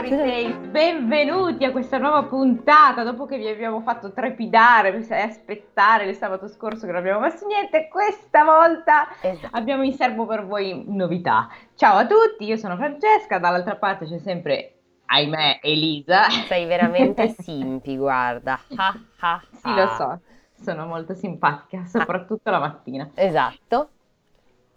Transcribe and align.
fuori 0.00 0.08
sales, 0.08 0.56
benvenuti 0.68 1.64
a 1.64 1.70
questa 1.72 1.98
nuova 1.98 2.22
puntata. 2.24 3.02
Dopo 3.02 3.26
che 3.26 3.36
vi 3.36 3.48
abbiamo 3.48 3.80
fatto 3.82 4.12
trepidare 4.12 4.96
e 4.96 5.20
aspettare 5.20 6.06
il 6.06 6.16
sabato 6.16 6.48
scorso 6.48 6.86
che 6.86 6.92
non 6.92 7.00
abbiamo 7.00 7.20
messo 7.20 7.46
niente, 7.46 7.88
questa 7.88 8.44
volta 8.44 9.08
esatto. 9.20 9.54
abbiamo 9.56 9.82
in 9.82 9.92
serbo 9.92 10.24
per 10.26 10.46
voi 10.46 10.84
novità. 10.86 11.48
Ciao 11.74 11.98
a 11.98 12.06
tutti, 12.06 12.44
io 12.44 12.56
sono 12.56 12.76
Francesca, 12.76 13.38
dall'altra 13.38 13.76
parte 13.76 14.06
c'è 14.06 14.18
sempre, 14.18 14.74
ahimè, 15.04 15.60
Elisa. 15.62 16.30
Sei 16.30 16.64
veramente 16.64 17.34
simpi, 17.38 17.96
guarda. 17.96 18.58
Ha, 18.74 18.94
ha, 19.18 19.42
sì, 19.50 19.74
lo 19.74 19.86
so, 19.96 20.20
sono 20.62 20.86
molto 20.86 21.14
simpatica, 21.14 21.84
soprattutto 21.84 22.50
la 22.50 22.58
mattina. 22.58 23.10
Esatto. 23.14 23.90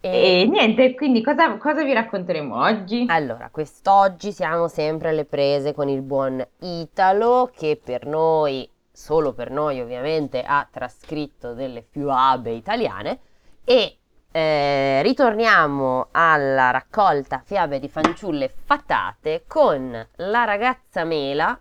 E, 0.06 0.46
niente, 0.46 0.94
quindi 0.94 1.22
cosa, 1.22 1.56
cosa, 1.56 1.82
vi 1.82 1.94
racconteremo 1.94 2.60
oggi? 2.60 3.06
Allora, 3.08 3.48
quest'oggi 3.48 4.32
siamo 4.32 4.68
sempre 4.68 5.08
alle 5.08 5.24
prese 5.24 5.72
con 5.72 5.88
il 5.88 6.02
buon 6.02 6.46
Italo 6.58 7.50
che 7.56 7.80
per 7.82 8.04
noi, 8.04 8.68
solo 8.92 9.32
per 9.32 9.50
noi 9.50 9.80
ovviamente, 9.80 10.42
ha 10.42 10.68
trascritto 10.70 11.54
delle 11.54 11.86
fiabe 11.88 12.50
italiane 12.50 13.18
e 13.64 13.96
eh, 14.30 15.00
ritorniamo 15.00 16.08
alla 16.10 16.70
raccolta 16.70 17.40
fiabe 17.42 17.78
di 17.78 17.88
fanciulle 17.88 18.52
fatate 18.62 19.44
con 19.48 20.06
la 20.16 20.44
ragazza 20.44 21.04
Mela, 21.04 21.58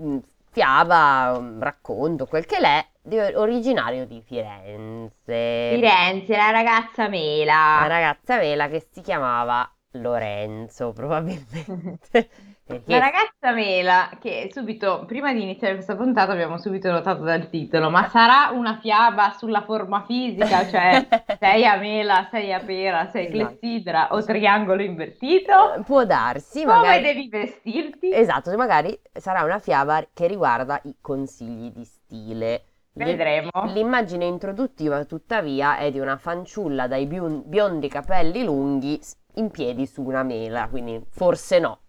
mm, 0.00 0.18
fiaba, 0.50 1.38
mm, 1.38 1.60
racconto, 1.60 2.24
quel 2.24 2.46
che 2.46 2.58
l'è, 2.58 2.86
di, 3.04 3.18
originario 3.18 4.06
di 4.06 4.22
Firenze. 4.22 5.70
Firenze, 5.74 6.36
la 6.36 6.50
ragazza 6.50 7.08
Mela. 7.08 7.78
La 7.80 7.86
ragazza 7.86 8.38
Mela 8.38 8.68
che 8.68 8.86
si 8.90 9.02
chiamava 9.02 9.70
Lorenzo, 9.92 10.92
probabilmente. 10.92 12.28
Perché... 12.66 12.90
La 12.90 12.98
ragazza 12.98 13.52
Mela, 13.52 14.08
che 14.18 14.48
subito, 14.50 15.04
prima 15.06 15.34
di 15.34 15.42
iniziare 15.42 15.74
questa 15.74 15.96
puntata, 15.96 16.32
abbiamo 16.32 16.56
subito 16.56 16.90
notato 16.90 17.22
dal 17.22 17.50
titolo, 17.50 17.90
ma 17.90 18.08
sarà 18.08 18.56
una 18.56 18.78
fiaba 18.80 19.34
sulla 19.36 19.60
forma 19.64 20.02
fisica, 20.06 20.66
cioè 20.66 21.06
sei 21.38 21.66
a 21.66 21.76
mela, 21.76 22.26
sei 22.30 22.54
a 22.54 22.60
pera, 22.60 23.10
sei 23.10 23.26
esatto. 23.26 23.58
clessidra 23.58 24.08
o 24.12 24.24
triangolo 24.24 24.80
invertito? 24.80 25.82
Può 25.84 26.06
darsi, 26.06 26.64
Come 26.64 26.74
magari... 26.74 27.02
devi 27.02 27.28
vestirti? 27.28 28.10
Esatto, 28.10 28.56
magari 28.56 28.98
sarà 29.12 29.42
una 29.42 29.58
fiaba 29.58 30.02
che 30.14 30.26
riguarda 30.26 30.80
i 30.84 30.96
consigli 31.02 31.70
di 31.70 31.84
stile. 31.84 32.62
Vedremo. 32.94 33.50
L'immagine 33.72 34.24
introduttiva, 34.24 35.04
tuttavia, 35.04 35.78
è 35.78 35.90
di 35.90 35.98
una 35.98 36.16
fanciulla 36.16 36.86
dai 36.86 37.06
biondi 37.06 37.88
capelli 37.88 38.44
lunghi 38.44 39.00
in 39.34 39.50
piedi 39.50 39.84
su 39.84 40.02
una 40.02 40.22
mela, 40.22 40.68
quindi 40.68 41.04
forse 41.10 41.58
no. 41.58 41.80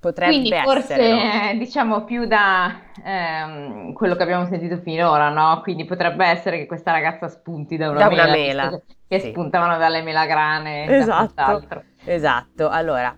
Potrebbe 0.00 0.32
Quindi 0.32 0.50
forse 0.64 0.94
essere, 0.94 1.52
no? 1.52 1.58
diciamo 1.58 2.04
più 2.04 2.24
da 2.24 2.74
ehm, 3.04 3.92
quello 3.92 4.16
che 4.16 4.22
abbiamo 4.22 4.46
sentito 4.46 4.78
finora, 4.78 5.28
no? 5.28 5.60
Quindi 5.62 5.84
potrebbe 5.84 6.24
essere 6.24 6.56
che 6.56 6.64
questa 6.64 6.90
ragazza 6.90 7.28
spunti 7.28 7.76
da 7.76 7.90
una 7.90 7.98
da 7.98 8.08
mela, 8.08 8.22
una 8.22 8.32
mela 8.32 8.82
che 9.06 9.18
sì. 9.18 9.28
spuntavano 9.28 9.76
dalle 9.76 10.00
melagrane. 10.00 10.86
Esatto, 10.86 11.84
esatto. 12.06 12.70
Allora, 12.70 13.14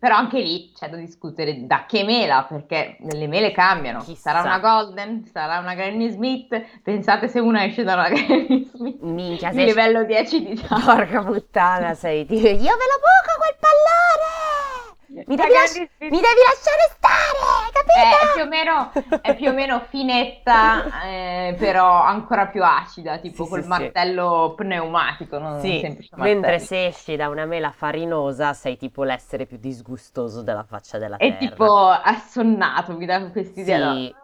però 0.00 0.16
anche 0.16 0.40
lì 0.40 0.72
c'è 0.74 0.88
da 0.88 0.96
discutere 0.96 1.66
da 1.66 1.84
che 1.86 2.04
mela, 2.04 2.46
perché 2.48 2.96
le 3.00 3.26
mele 3.26 3.52
cambiano. 3.52 4.00
Chissà. 4.00 4.30
Sarà 4.30 4.40
una 4.40 4.58
Golden, 4.58 5.26
sarà 5.30 5.58
una 5.58 5.74
Granny 5.74 6.08
Smith. 6.08 6.80
Pensate 6.82 7.28
se 7.28 7.38
una 7.38 7.66
esce 7.66 7.84
da 7.84 7.92
una 7.92 8.08
Granny 8.10 8.70
Smith. 8.72 9.00
Minchia, 9.02 9.50
di 9.50 9.62
livello 9.62 10.04
10 10.04 10.42
di 10.42 10.54
già. 10.54 10.80
Porca 10.82 11.22
puttana, 11.22 11.92
sei 11.92 12.20
io 12.20 12.36
ve 12.36 12.46
lo 12.48 12.56
buco 12.56 13.36
quel 13.36 13.56
pallone! 13.60 14.69
Mi 15.12 15.24
devi, 15.34 15.52
lasci- 15.52 15.90
mi 15.98 16.08
devi, 16.08 16.20
lasciare 16.20 16.86
stare, 16.94 17.70
capito? 17.72 17.98
È 17.98 18.32
più 18.32 18.42
o 18.42 18.46
meno, 18.46 19.20
è 19.22 19.34
più 19.34 19.48
o 19.48 19.52
meno 19.52 19.80
finetta, 19.88 21.02
eh, 21.02 21.56
però 21.58 22.00
ancora 22.00 22.46
più 22.46 22.62
acida, 22.62 23.18
tipo 23.18 23.42
sì, 23.42 23.50
col 23.50 23.62
sì, 23.62 23.68
martello 23.68 24.54
sì. 24.56 24.62
pneumatico, 24.62 25.38
non 25.38 25.60
sì, 25.60 25.80
semplice 25.80 26.10
martello. 26.14 26.40
Mentre 26.40 26.58
se 26.60 26.86
esci 26.86 27.16
da 27.16 27.28
una 27.28 27.44
mela 27.44 27.72
farinosa 27.72 28.52
sei 28.52 28.76
tipo 28.76 29.02
l'essere 29.02 29.46
più 29.46 29.56
disgustoso 29.58 30.42
della 30.42 30.62
faccia 30.62 30.96
della 30.98 31.16
terra. 31.16 31.38
È 31.38 31.38
tipo 31.38 31.88
assonnato, 31.88 32.96
mi 32.96 33.06
dà 33.06 33.30
quest'idea. 33.30 33.92
Sì. 33.92 34.14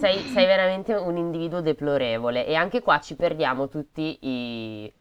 sei, 0.00 0.18
sei 0.18 0.46
veramente 0.46 0.94
un 0.94 1.16
individuo 1.16 1.60
deplorevole 1.60 2.44
e 2.44 2.56
anche 2.56 2.82
qua 2.82 2.98
ci 2.98 3.14
perdiamo 3.14 3.68
tutti 3.68 4.18
i 4.20 4.84
eh, 4.86 4.92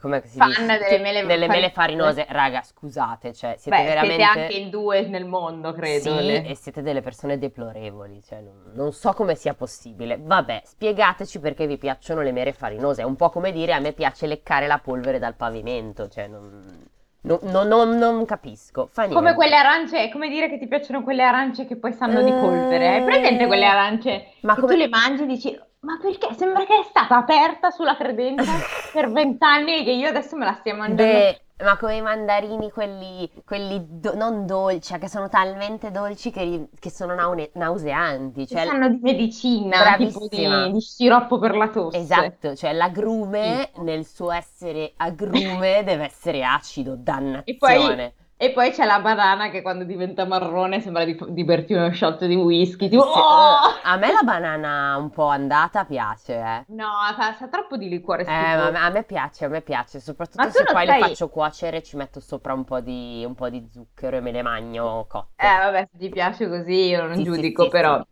come 0.00 0.20
si 0.26 0.36
fan 0.36 0.48
dice? 0.48 0.66
delle 0.66 0.98
mele, 0.98 1.26
delle 1.26 1.46
mele 1.46 1.70
farinose. 1.70 2.26
Raga, 2.28 2.60
scusate, 2.60 3.32
cioè 3.32 3.54
siete 3.56 3.78
Beh, 3.78 3.84
veramente... 3.84 4.24
siete 4.24 4.40
anche 4.40 4.54
in 4.54 4.70
due 4.70 5.06
nel 5.06 5.24
mondo, 5.24 5.72
credo. 5.72 6.18
Sì, 6.18 6.32
e 6.32 6.56
siete 6.56 6.82
delle 6.82 7.02
persone 7.02 7.38
deplorevoli, 7.38 8.20
cioè 8.26 8.40
non, 8.40 8.72
non, 8.74 8.92
so 8.92 9.12
come 9.12 9.36
sia 9.36 9.54
possibile. 9.54 10.18
Vabbè, 10.20 10.62
spiegateci 10.64 11.38
perché 11.38 11.68
vi 11.68 11.78
piacciono 11.78 12.22
le 12.22 12.32
mele 12.32 12.52
farinose. 12.52 13.02
È 13.02 13.04
un 13.04 13.14
po' 13.14 13.30
come 13.30 13.52
dire 13.52 13.74
a 13.74 13.78
me 13.78 13.92
piace 13.92 14.26
leccare 14.26 14.66
la 14.66 14.78
polvere 14.78 15.20
dal 15.20 15.36
pavimento, 15.36 16.08
cioè 16.08 16.26
non... 16.26 16.94
No, 17.26 17.40
no, 17.42 17.64
no, 17.64 17.84
non 17.84 18.24
capisco. 18.24 18.88
Fa 18.90 19.08
come 19.08 19.34
quelle 19.34 19.56
arance, 19.56 20.00
è 20.00 20.10
come 20.10 20.28
dire 20.28 20.48
che 20.48 20.58
ti 20.58 20.68
piacciono 20.68 21.02
quelle 21.02 21.24
arance 21.24 21.66
che 21.66 21.76
poi 21.76 21.92
sanno 21.92 22.22
di 22.22 22.30
polvere. 22.30 22.88
Hai 22.88 23.04
presente 23.04 23.46
quelle 23.46 23.66
arance 23.66 24.34
ma 24.42 24.54
che 24.54 24.60
come... 24.60 24.72
tu 24.72 24.78
le 24.78 24.88
mangi 24.88 25.22
e 25.24 25.26
dici 25.26 25.60
ma 25.86 25.98
perché 26.02 26.34
sembra 26.34 26.64
che 26.64 26.80
è 26.80 26.82
stata 26.82 27.16
aperta 27.16 27.70
sulla 27.70 27.96
credenza 27.96 28.42
per 28.92 29.10
vent'anni 29.10 29.78
e 29.78 29.84
che 29.84 29.92
io 29.92 30.08
adesso 30.08 30.36
me 30.36 30.44
la 30.44 30.54
stia 30.54 30.74
mangiando? 30.74 31.04
Beh, 31.04 31.40
ma 31.64 31.76
come 31.78 31.96
i 31.96 32.02
mandarini, 32.02 32.72
quelli, 32.72 33.30
quelli 33.44 33.86
do- 33.88 34.16
non 34.16 34.46
dolci, 34.46 34.88
cioè 34.88 34.98
che 34.98 35.08
sono 35.08 35.28
talmente 35.28 35.92
dolci 35.92 36.32
che, 36.32 36.68
che 36.76 36.90
sono 36.90 37.14
naune- 37.14 37.50
nauseanti. 37.54 38.48
Cioè, 38.48 38.66
sanno 38.66 38.88
di 38.88 38.98
medicina, 39.00 39.96
tipo 39.96 40.26
di, 40.28 40.72
di, 40.72 40.80
sciroppo 40.80 41.38
per 41.38 41.54
la 41.56 41.68
tosse. 41.68 41.98
Esatto, 41.98 42.56
cioè 42.56 42.72
l'agrume 42.72 43.70
sì. 43.72 43.80
nel 43.82 44.04
suo 44.04 44.32
essere 44.32 44.92
agrume 44.96 45.82
deve 45.86 46.06
essere 46.06 46.44
acido, 46.44 46.96
dannazione. 46.96 47.44
E 47.44 47.56
poi 47.56 48.12
e 48.38 48.50
poi 48.50 48.70
c'è 48.70 48.84
la 48.84 49.00
banana 49.00 49.48
che 49.48 49.62
quando 49.62 49.84
diventa 49.84 50.26
marrone 50.26 50.80
sembra 50.80 51.04
di, 51.04 51.16
di 51.28 51.44
berti 51.44 51.72
uno 51.72 51.90
shot 51.92 52.26
di 52.26 52.34
whisky. 52.34 52.88
Tipo, 52.88 53.02
sì, 53.02 53.18
oh! 53.18 53.80
A 53.82 53.96
me 53.96 54.12
la 54.12 54.22
banana 54.22 54.96
un 54.98 55.10
po' 55.10 55.28
andata 55.28 55.84
piace, 55.84 56.34
eh. 56.34 56.64
No, 56.68 56.88
sa, 57.16 57.32
sa 57.32 57.48
troppo 57.48 57.76
di 57.76 57.88
liquore 57.88 58.22
eh, 58.22 58.26
ma 58.26 58.84
a 58.84 58.90
me 58.90 59.04
piace, 59.04 59.46
a 59.46 59.48
me 59.48 59.62
piace. 59.62 60.00
Soprattutto 60.00 60.50
se 60.50 60.64
poi 60.64 60.84
stai... 60.84 61.00
le 61.00 61.08
faccio 61.08 61.28
cuocere 61.28 61.82
ci 61.82 61.96
metto 61.96 62.20
sopra 62.20 62.52
un 62.52 62.64
po, 62.64 62.80
di, 62.80 63.24
un 63.26 63.34
po' 63.34 63.48
di 63.48 63.66
zucchero 63.72 64.16
e 64.16 64.20
me 64.20 64.32
le 64.32 64.42
magno 64.42 65.06
cotte. 65.08 65.42
Eh, 65.42 65.58
vabbè, 65.58 65.88
se 65.90 65.98
ti 65.98 66.08
piace 66.10 66.48
così 66.48 66.88
io 66.88 67.06
non 67.06 67.16
sì, 67.16 67.22
giudico, 67.22 67.62
sì, 67.64 67.68
però... 67.70 68.04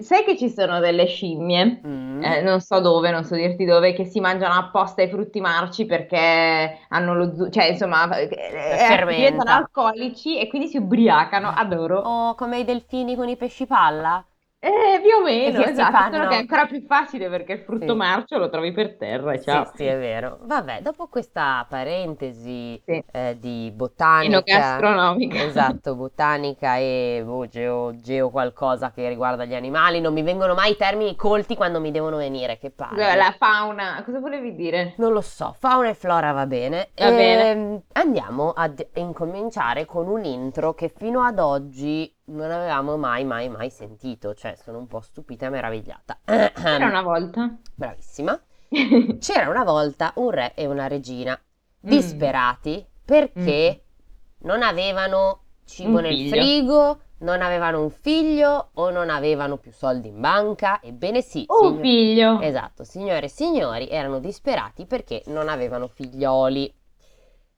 Sai 0.00 0.22
che 0.22 0.36
ci 0.36 0.48
sono 0.48 0.78
delle 0.78 1.06
scimmie, 1.06 1.80
mm. 1.84 2.22
eh, 2.22 2.40
non 2.40 2.60
so 2.60 2.78
dove, 2.78 3.10
non 3.10 3.24
so 3.24 3.34
dirti 3.34 3.64
dove, 3.64 3.94
che 3.94 4.04
si 4.04 4.20
mangiano 4.20 4.54
apposta 4.54 5.02
i 5.02 5.08
frutti 5.08 5.40
marci 5.40 5.86
perché 5.86 6.78
hanno 6.88 7.14
lo 7.14 7.34
zucchero, 7.34 7.50
cioè 7.50 7.64
insomma, 7.64 8.16
eh, 8.16 8.28
eh, 8.30 9.06
diventano 9.08 9.50
alcolici 9.50 10.38
e 10.38 10.46
quindi 10.46 10.68
si 10.68 10.76
ubriacano, 10.76 11.48
adoro. 11.48 11.98
O 11.98 12.34
come 12.36 12.60
i 12.60 12.64
delfini 12.64 13.16
con 13.16 13.28
i 13.28 13.36
pesci 13.36 13.66
palla? 13.66 14.24
Eh, 14.60 15.00
più 15.00 15.20
o 15.20 15.22
meno, 15.22 15.62
esatto, 15.62 15.96
fanno... 15.96 16.16
solo 16.16 16.28
che 16.28 16.34
è 16.34 16.38
ancora 16.38 16.66
più 16.66 16.84
facile 16.84 17.28
perché 17.28 17.52
il 17.52 17.60
frutto 17.60 17.92
sì. 17.92 17.94
marcio 17.94 18.38
lo 18.38 18.48
trovi 18.48 18.72
per 18.72 18.96
terra 18.96 19.32
e 19.34 19.40
ciao. 19.40 19.66
Sì, 19.66 19.70
sì, 19.76 19.84
è 19.84 19.96
vero. 19.96 20.40
Vabbè, 20.42 20.80
dopo 20.82 21.06
questa 21.06 21.64
parentesi 21.68 22.82
sì. 22.84 23.04
eh, 23.12 23.36
di 23.38 23.70
botanica... 23.72 24.40
gastronomica. 24.44 25.44
Esatto, 25.44 25.94
botanica 25.94 26.76
e 26.76 27.22
oh, 27.24 27.46
geo, 27.46 28.00
geo, 28.00 28.30
qualcosa 28.30 28.90
che 28.90 29.08
riguarda 29.08 29.44
gli 29.44 29.54
animali, 29.54 30.00
non 30.00 30.12
mi 30.12 30.22
vengono 30.22 30.54
mai 30.54 30.72
i 30.72 30.76
termini 30.76 31.14
colti 31.14 31.54
quando 31.54 31.78
mi 31.78 31.92
devono 31.92 32.16
venire, 32.16 32.58
che 32.58 32.70
palle. 32.70 33.14
La 33.14 33.32
fauna, 33.38 34.02
cosa 34.04 34.18
volevi 34.18 34.56
dire? 34.56 34.94
Non 34.96 35.12
lo 35.12 35.20
so, 35.20 35.54
fauna 35.56 35.90
e 35.90 35.94
flora 35.94 36.32
va 36.32 36.46
bene. 36.46 36.88
Va 36.96 37.06
e, 37.06 37.10
bene. 37.12 37.50
Ehm, 37.50 37.82
andiamo 37.92 38.50
a 38.56 38.68
incominciare 38.94 39.84
con 39.84 40.08
un 40.08 40.24
intro 40.24 40.74
che 40.74 40.88
fino 40.88 41.22
ad 41.22 41.38
oggi 41.38 42.12
non 42.28 42.50
avevamo 42.50 42.96
mai, 42.96 43.24
mai, 43.24 43.48
mai 43.48 43.70
sentito. 43.70 44.34
Cioè, 44.34 44.56
sono 44.56 44.78
un 44.78 44.86
po' 44.86 45.00
stupita 45.00 45.46
e 45.46 45.50
meravigliata. 45.50 46.18
C'era 46.24 46.86
una 46.88 47.02
volta. 47.02 47.56
Bravissima. 47.74 48.40
C'era 49.18 49.48
una 49.48 49.64
volta 49.64 50.12
un 50.16 50.30
re 50.30 50.54
e 50.54 50.66
una 50.66 50.88
regina 50.88 51.34
mm. 51.38 51.88
disperati 51.88 52.84
mm. 52.86 53.04
perché 53.04 53.84
mm. 53.84 54.46
non 54.46 54.62
avevano 54.62 55.42
cibo 55.64 55.96
un 55.96 56.02
nel 56.02 56.16
figlio. 56.16 56.30
frigo, 56.30 57.00
non 57.18 57.40
avevano 57.40 57.82
un 57.82 57.90
figlio 57.90 58.70
o 58.74 58.90
non 58.90 59.10
avevano 59.10 59.56
più 59.56 59.72
soldi 59.72 60.08
in 60.08 60.20
banca. 60.20 60.80
Ebbene 60.82 61.22
sì. 61.22 61.44
Un 61.48 61.58
signor... 61.58 61.80
figlio. 61.80 62.40
Esatto, 62.40 62.84
signore 62.84 63.26
e 63.26 63.30
signori 63.30 63.88
erano 63.88 64.18
disperati 64.18 64.86
perché 64.86 65.22
non 65.26 65.48
avevano 65.48 65.88
figlioli. 65.88 66.74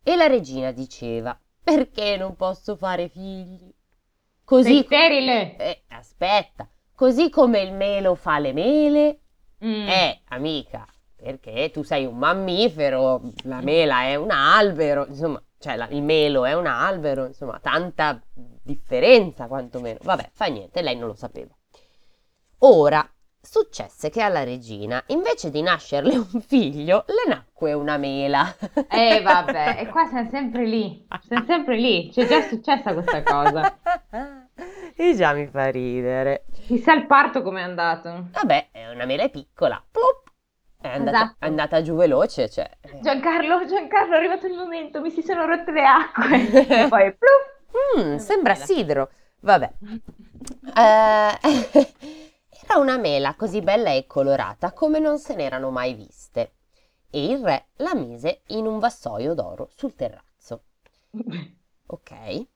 E 0.02 0.16
la 0.16 0.26
regina 0.28 0.70
diceva, 0.70 1.38
perché 1.62 2.16
non 2.16 2.36
posso 2.36 2.74
fare 2.74 3.08
figli? 3.08 3.70
Così, 4.50 4.68
Sei 4.68 4.82
sterile. 4.82 5.56
Eh, 5.58 5.82
aspetta, 5.90 6.68
così 6.96 7.30
come 7.30 7.60
il 7.60 7.72
melo 7.72 8.16
fa 8.16 8.40
le 8.40 8.52
mele, 8.52 9.20
mm. 9.64 9.86
eh, 9.88 10.22
amica, 10.30 10.84
perché 11.14 11.70
tu 11.72 11.84
sei 11.84 12.04
un 12.04 12.18
mammifero, 12.18 13.30
la 13.44 13.60
mela 13.60 14.02
è 14.02 14.16
un 14.16 14.32
albero, 14.32 15.06
insomma, 15.06 15.40
cioè 15.56 15.76
la, 15.76 15.86
il 15.90 16.02
melo 16.02 16.44
è 16.44 16.54
un 16.54 16.66
albero, 16.66 17.26
insomma, 17.26 17.60
tanta 17.60 18.20
differenza 18.34 19.46
quantomeno. 19.46 20.00
Vabbè, 20.02 20.30
fa 20.32 20.46
niente, 20.46 20.82
lei 20.82 20.96
non 20.96 21.06
lo 21.06 21.14
sapeva. 21.14 21.56
Ora, 22.58 23.08
successe 23.42 24.10
che 24.10 24.20
alla 24.22 24.44
regina, 24.44 25.02
invece 25.08 25.50
di 25.50 25.62
nascerle 25.62 26.16
un 26.32 26.40
figlio, 26.40 27.04
le 27.06 27.32
nacque 27.32 27.72
una 27.72 27.96
mela. 27.96 28.54
Eh 28.90 29.20
vabbè, 29.22 29.76
e 29.80 29.86
qua 29.88 30.06
siamo 30.06 30.28
sempre 30.30 30.64
lì, 30.66 31.06
siamo 31.26 31.44
sempre 31.46 31.76
lì, 31.76 32.10
c'è 32.12 32.26
già 32.26 32.42
successa 32.42 32.92
questa 32.92 33.22
cosa. 33.22 33.78
E 34.94 35.14
già 35.14 35.32
mi 35.32 35.46
fa 35.46 35.70
ridere. 35.70 36.44
Chissà 36.52 36.92
il 36.92 37.06
parto 37.06 37.40
com'è 37.40 37.62
andato. 37.62 38.26
Vabbè, 38.32 38.68
è 38.70 38.90
una 38.90 39.06
mela 39.06 39.26
piccola. 39.30 39.82
Plup. 39.90 40.28
È 40.78 40.88
andata, 40.88 41.16
Esatto. 41.16 41.36
è 41.38 41.46
andata 41.46 41.80
giù 41.80 41.94
veloce, 41.94 42.50
cioè. 42.50 42.68
Giancarlo, 43.00 43.64
Giancarlo, 43.64 44.12
è 44.14 44.18
arrivato 44.18 44.46
il 44.46 44.54
momento, 44.56 45.00
mi 45.00 45.10
si 45.10 45.22
sono 45.22 45.46
rotte 45.46 45.70
le 45.72 45.84
acque. 45.86 46.66
E 46.84 46.88
poi, 46.88 47.16
plup. 47.16 48.04
Mm, 48.04 48.16
sembra 48.16 48.54
sidro. 48.54 49.08
Vabbè. 49.40 49.70
Eh, 50.76 51.38
era 52.70 52.78
una 52.78 52.98
mela 52.98 53.34
così 53.34 53.62
bella 53.62 53.90
e 53.90 54.06
colorata 54.06 54.72
come 54.72 55.00
non 55.00 55.18
se 55.18 55.34
n'erano 55.34 55.70
mai 55.70 55.92
viste. 55.94 56.52
E 57.10 57.24
il 57.24 57.42
re 57.42 57.70
la 57.78 57.96
mise 57.96 58.42
in 58.48 58.64
un 58.64 58.78
vassoio 58.78 59.34
d'oro 59.34 59.68
sul 59.74 59.94
terrazzo. 59.94 60.62
Ok? 61.92 62.46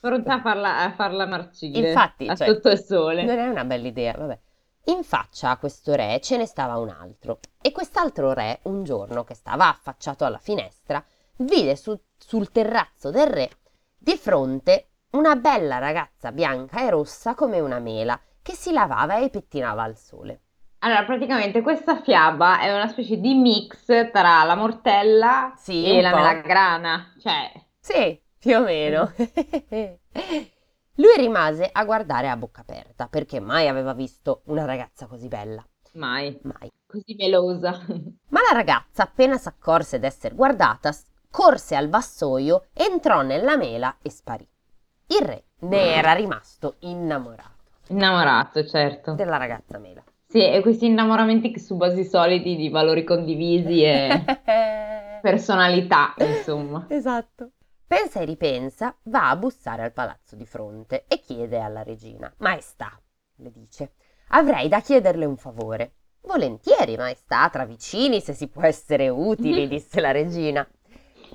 Pronta 0.00 0.34
a 0.34 0.40
farla, 0.40 0.78
a 0.80 0.90
farla 0.90 1.24
marcire. 1.24 1.86
Infatti, 1.86 2.26
a 2.26 2.34
cioè, 2.34 2.48
sotto 2.48 2.68
il 2.68 2.80
sole. 2.80 3.22
Non 3.22 3.38
è 3.38 3.46
una 3.46 3.64
bella 3.64 3.86
idea, 3.86 4.12
vabbè. 4.18 4.40
In 4.86 5.04
faccia 5.04 5.50
a 5.50 5.56
questo 5.56 5.94
re 5.94 6.18
ce 6.20 6.36
ne 6.36 6.46
stava 6.46 6.78
un 6.78 6.88
altro. 6.88 7.38
E 7.60 7.70
quest'altro 7.70 8.32
re, 8.32 8.58
un 8.64 8.82
giorno 8.82 9.22
che 9.22 9.34
stava 9.34 9.68
affacciato 9.68 10.24
alla 10.24 10.38
finestra, 10.38 11.00
vide 11.36 11.76
su- 11.76 11.96
sul 12.18 12.50
terrazzo 12.50 13.10
del 13.10 13.28
re 13.28 13.50
di 13.96 14.16
fronte 14.16 14.88
una 15.10 15.36
bella 15.36 15.78
ragazza 15.78 16.32
bianca 16.32 16.82
e 16.84 16.90
rossa 16.90 17.36
come 17.36 17.60
una 17.60 17.78
mela 17.78 18.20
che 18.42 18.54
si 18.54 18.72
lavava 18.72 19.18
e 19.18 19.30
pettinava 19.30 19.82
al 19.82 19.96
sole. 19.96 20.40
Allora, 20.80 21.04
praticamente 21.04 21.62
questa 21.62 22.00
fiaba 22.02 22.58
è 22.60 22.74
una 22.74 22.88
specie 22.88 23.16
di 23.18 23.34
mix 23.34 23.84
tra 24.10 24.42
la 24.42 24.56
mortella 24.56 25.52
Sì, 25.56 25.84
e 25.84 26.02
la 26.02 26.10
po'. 26.10 26.16
melagrana. 26.16 27.14
Cioè, 27.20 27.52
Sì, 27.78 28.20
più 28.38 28.56
o 28.56 28.62
meno. 28.62 29.12
Lui 30.96 31.16
rimase 31.16 31.68
a 31.72 31.84
guardare 31.84 32.28
a 32.28 32.36
bocca 32.36 32.60
aperta 32.60 33.06
perché 33.08 33.40
mai 33.40 33.68
aveva 33.68 33.94
visto 33.94 34.42
una 34.46 34.64
ragazza 34.64 35.06
così 35.06 35.28
bella. 35.28 35.64
mai. 35.94 36.36
Mai. 36.42 36.68
Così 36.86 37.14
melosa. 37.16 37.70
Ma 38.28 38.40
la 38.40 38.52
ragazza, 38.54 39.04
appena 39.04 39.38
s'accorse 39.38 39.98
d'essere 39.98 40.34
guardata, 40.34 40.92
corse 41.30 41.76
al 41.76 41.88
vassoio, 41.88 42.66
entrò 42.74 43.22
nella 43.22 43.56
mela 43.56 43.96
e 44.02 44.10
sparì. 44.10 44.46
Il 45.06 45.20
re 45.24 45.44
ne 45.60 45.94
era 45.94 46.12
rimasto 46.12 46.76
innamorato 46.80 47.50
Innamorato, 47.88 48.64
certo. 48.64 49.14
della 49.14 49.36
ragazza 49.36 49.78
mela. 49.78 50.02
Sì, 50.26 50.48
e 50.48 50.62
questi 50.62 50.86
innamoramenti 50.86 51.50
che 51.50 51.58
su 51.58 51.76
basi 51.76 52.04
solidi 52.04 52.56
di 52.56 52.70
valori 52.70 53.04
condivisi 53.04 53.82
e 53.82 54.24
personalità, 55.20 56.14
insomma. 56.18 56.86
Esatto. 56.88 57.50
Pensa 57.86 58.20
e 58.20 58.24
ripensa, 58.24 58.96
va 59.04 59.28
a 59.28 59.36
bussare 59.36 59.82
al 59.82 59.92
palazzo 59.92 60.34
di 60.34 60.46
fronte 60.46 61.04
e 61.06 61.20
chiede 61.20 61.60
alla 61.60 61.82
regina: 61.82 62.32
Maestà, 62.38 62.98
le 63.36 63.50
dice, 63.50 63.92
avrei 64.28 64.68
da 64.68 64.80
chiederle 64.80 65.26
un 65.26 65.36
favore. 65.36 65.96
Volentieri, 66.22 66.96
maestà, 66.96 67.50
tra 67.50 67.66
vicini, 67.66 68.20
se 68.20 68.32
si 68.32 68.48
può 68.48 68.62
essere 68.62 69.10
utili, 69.10 69.68
disse 69.68 70.00
la 70.00 70.12
regina. 70.12 70.66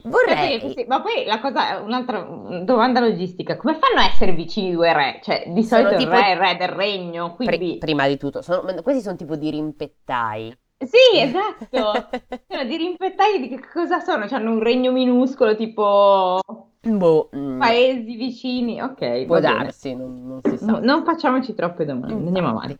Vorrei. 0.03 0.59
Sì, 0.59 0.69
sì, 0.75 0.85
ma 0.87 1.01
poi 1.01 1.25
la 1.25 1.39
cosa, 1.39 1.79
un'altra 1.79 2.21
domanda 2.63 2.99
logistica, 2.99 3.57
come 3.57 3.73
fanno 3.79 3.99
a 4.01 4.05
essere 4.05 4.31
vicini 4.33 4.71
due 4.71 4.93
re? 4.93 5.19
Cioè, 5.23 5.45
di 5.47 5.63
Sono 5.63 5.81
solito 5.83 6.01
il 6.01 6.07
tipo- 6.07 6.19
re 6.19 6.25
è 6.25 6.31
il 6.31 6.37
re 6.37 6.55
del 6.57 6.67
regno, 6.69 7.35
quindi... 7.35 7.77
prima 7.79 8.07
di 8.07 8.17
tutto, 8.17 8.41
sono- 8.41 8.81
questi 8.81 9.01
sono 9.01 9.15
tipo 9.15 9.35
di 9.35 9.49
rimpettai. 9.49 10.57
Sì, 10.77 11.19
esatto! 11.19 12.07
Sono 12.47 12.63
di 12.65 12.77
rimpettai 12.77 13.39
di 13.39 13.47
che 13.49 13.59
cosa 13.73 13.99
sono? 13.99 14.25
Hanno 14.29 14.51
un 14.51 14.59
regno 14.59 14.91
minuscolo, 14.91 15.55
tipo 15.55 16.39
Boh, 16.81 17.29
mm, 17.35 17.59
paesi 17.59 18.15
vicini, 18.15 18.79
ok, 18.79 19.25
può 19.25 19.39
darsi, 19.39 19.95
non, 19.95 20.27
non 20.27 20.39
si 20.43 20.55
sa. 20.57 20.65
No, 20.73 20.79
non 20.79 21.03
facciamoci 21.03 21.55
troppe 21.55 21.83
domande, 21.83 22.13
andiamo 22.13 22.49
Infatti. 22.49 22.65
avanti. 22.65 22.79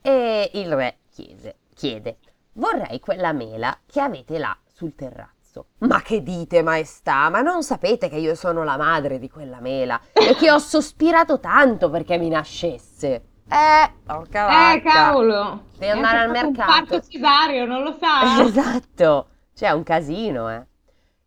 E 0.00 0.50
il 0.54 0.74
re 0.74 0.96
chiese, 1.10 1.56
chiede, 1.74 2.16
vorrei 2.54 2.98
quella 3.00 3.32
mela 3.32 3.78
che 3.84 4.00
avete 4.00 4.38
là 4.38 4.56
sul 4.66 4.94
terrazzo. 4.94 5.32
Ma 5.78 6.00
che 6.02 6.22
dite, 6.22 6.62
maestà? 6.62 7.28
Ma 7.30 7.40
non 7.40 7.62
sapete 7.62 8.08
che 8.08 8.16
io 8.16 8.34
sono 8.34 8.64
la 8.64 8.76
madre 8.76 9.18
di 9.18 9.28
quella 9.28 9.60
mela 9.60 10.00
e 10.12 10.34
che 10.34 10.50
ho 10.50 10.58
sospirato 10.58 11.38
tanto 11.40 11.90
perché 11.90 12.18
mi 12.18 12.28
nascesse? 12.28 13.24
Eh, 13.46 13.92
porca 14.04 14.46
vacca. 14.46 14.74
Eh, 14.74 14.80
cavolo! 14.80 15.64
Devi 15.76 15.92
andare 15.92 16.18
al 16.18 16.30
mercato. 16.30 16.70
Un 16.70 16.86
parto 16.86 17.00
cesareo, 17.00 17.66
non 17.66 17.82
lo 17.82 17.96
sa? 18.00 18.40
Esatto, 18.42 19.28
cioè 19.54 19.68
è 19.68 19.72
un 19.72 19.82
casino, 19.82 20.50
eh. 20.50 20.66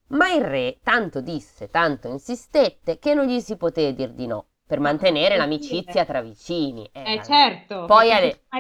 Ma 0.10 0.32
il 0.32 0.44
re 0.44 0.80
tanto 0.82 1.22
disse, 1.22 1.70
tanto 1.70 2.08
insistette 2.08 2.98
che 2.98 3.14
non 3.14 3.26
gli 3.26 3.40
si 3.40 3.58
poté 3.58 3.94
dir 3.94 4.12
di 4.14 4.26
no, 4.26 4.48
per 4.66 4.80
mantenere 4.80 5.36
l'amicizia 5.36 6.06
tra 6.06 6.22
vicini. 6.22 6.90
Eh, 6.94 7.14
Eh 7.16 7.24
certo, 7.24 7.86
Poi 7.86 8.12
alle- 8.12 8.32
se 8.32 8.40
tuo 8.50 8.60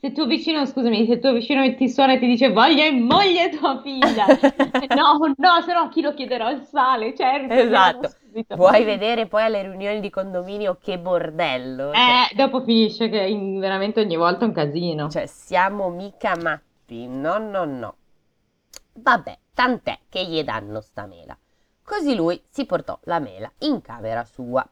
se 0.00 0.12
tuo 0.12 0.26
vicino, 0.26 0.64
scusami, 0.64 1.06
se 1.06 1.18
tuo 1.18 1.32
vicino 1.32 1.74
ti 1.74 1.88
suona 1.88 2.14
e 2.14 2.18
ti 2.18 2.26
dice 2.26 2.52
voglio 2.52 2.84
in 2.84 3.04
moglie 3.04 3.48
tua 3.50 3.80
figlia, 3.82 4.26
no, 4.94 5.18
no, 5.36 5.60
se 5.62 5.72
no 5.72 5.80
a 5.80 5.88
chi 5.88 6.00
lo 6.02 6.14
chiederò 6.14 6.50
il 6.50 6.62
sale, 6.62 7.14
certo, 7.16 7.52
Esatto. 7.54 8.14
Vuoi 8.50 8.84
vedere 8.84 9.26
poi 9.26 9.42
alle 9.42 9.62
riunioni 9.62 10.00
di 10.00 10.10
condominio 10.10 10.78
che 10.80 10.98
bordello? 10.98 11.92
Cioè, 11.92 12.28
Eh, 12.30 12.34
dopo 12.34 12.62
finisce 12.62 13.08
che 13.08 13.18
in- 13.20 13.58
veramente 13.58 14.00
ogni 14.00 14.16
volta 14.16 14.44
è 14.44 14.48
un 14.48 14.54
casino. 14.54 15.08
cioè, 15.08 15.26
siamo 15.26 15.90
mica 15.90 16.36
matti, 16.36 17.06
no, 17.06 17.38
no, 17.38 17.64
no. 17.64 17.96
Vabbè, 18.94 19.38
tant'è 19.54 19.98
che 20.08 20.24
gli 20.26 20.42
danno 20.42 20.80
sta 20.80 21.06
mela. 21.06 21.36
Così 21.82 22.14
lui 22.14 22.40
si 22.48 22.66
portò 22.66 22.98
la 23.04 23.18
mela 23.18 23.50
in 23.60 23.80
camera 23.80 24.24
sua. 24.24 24.68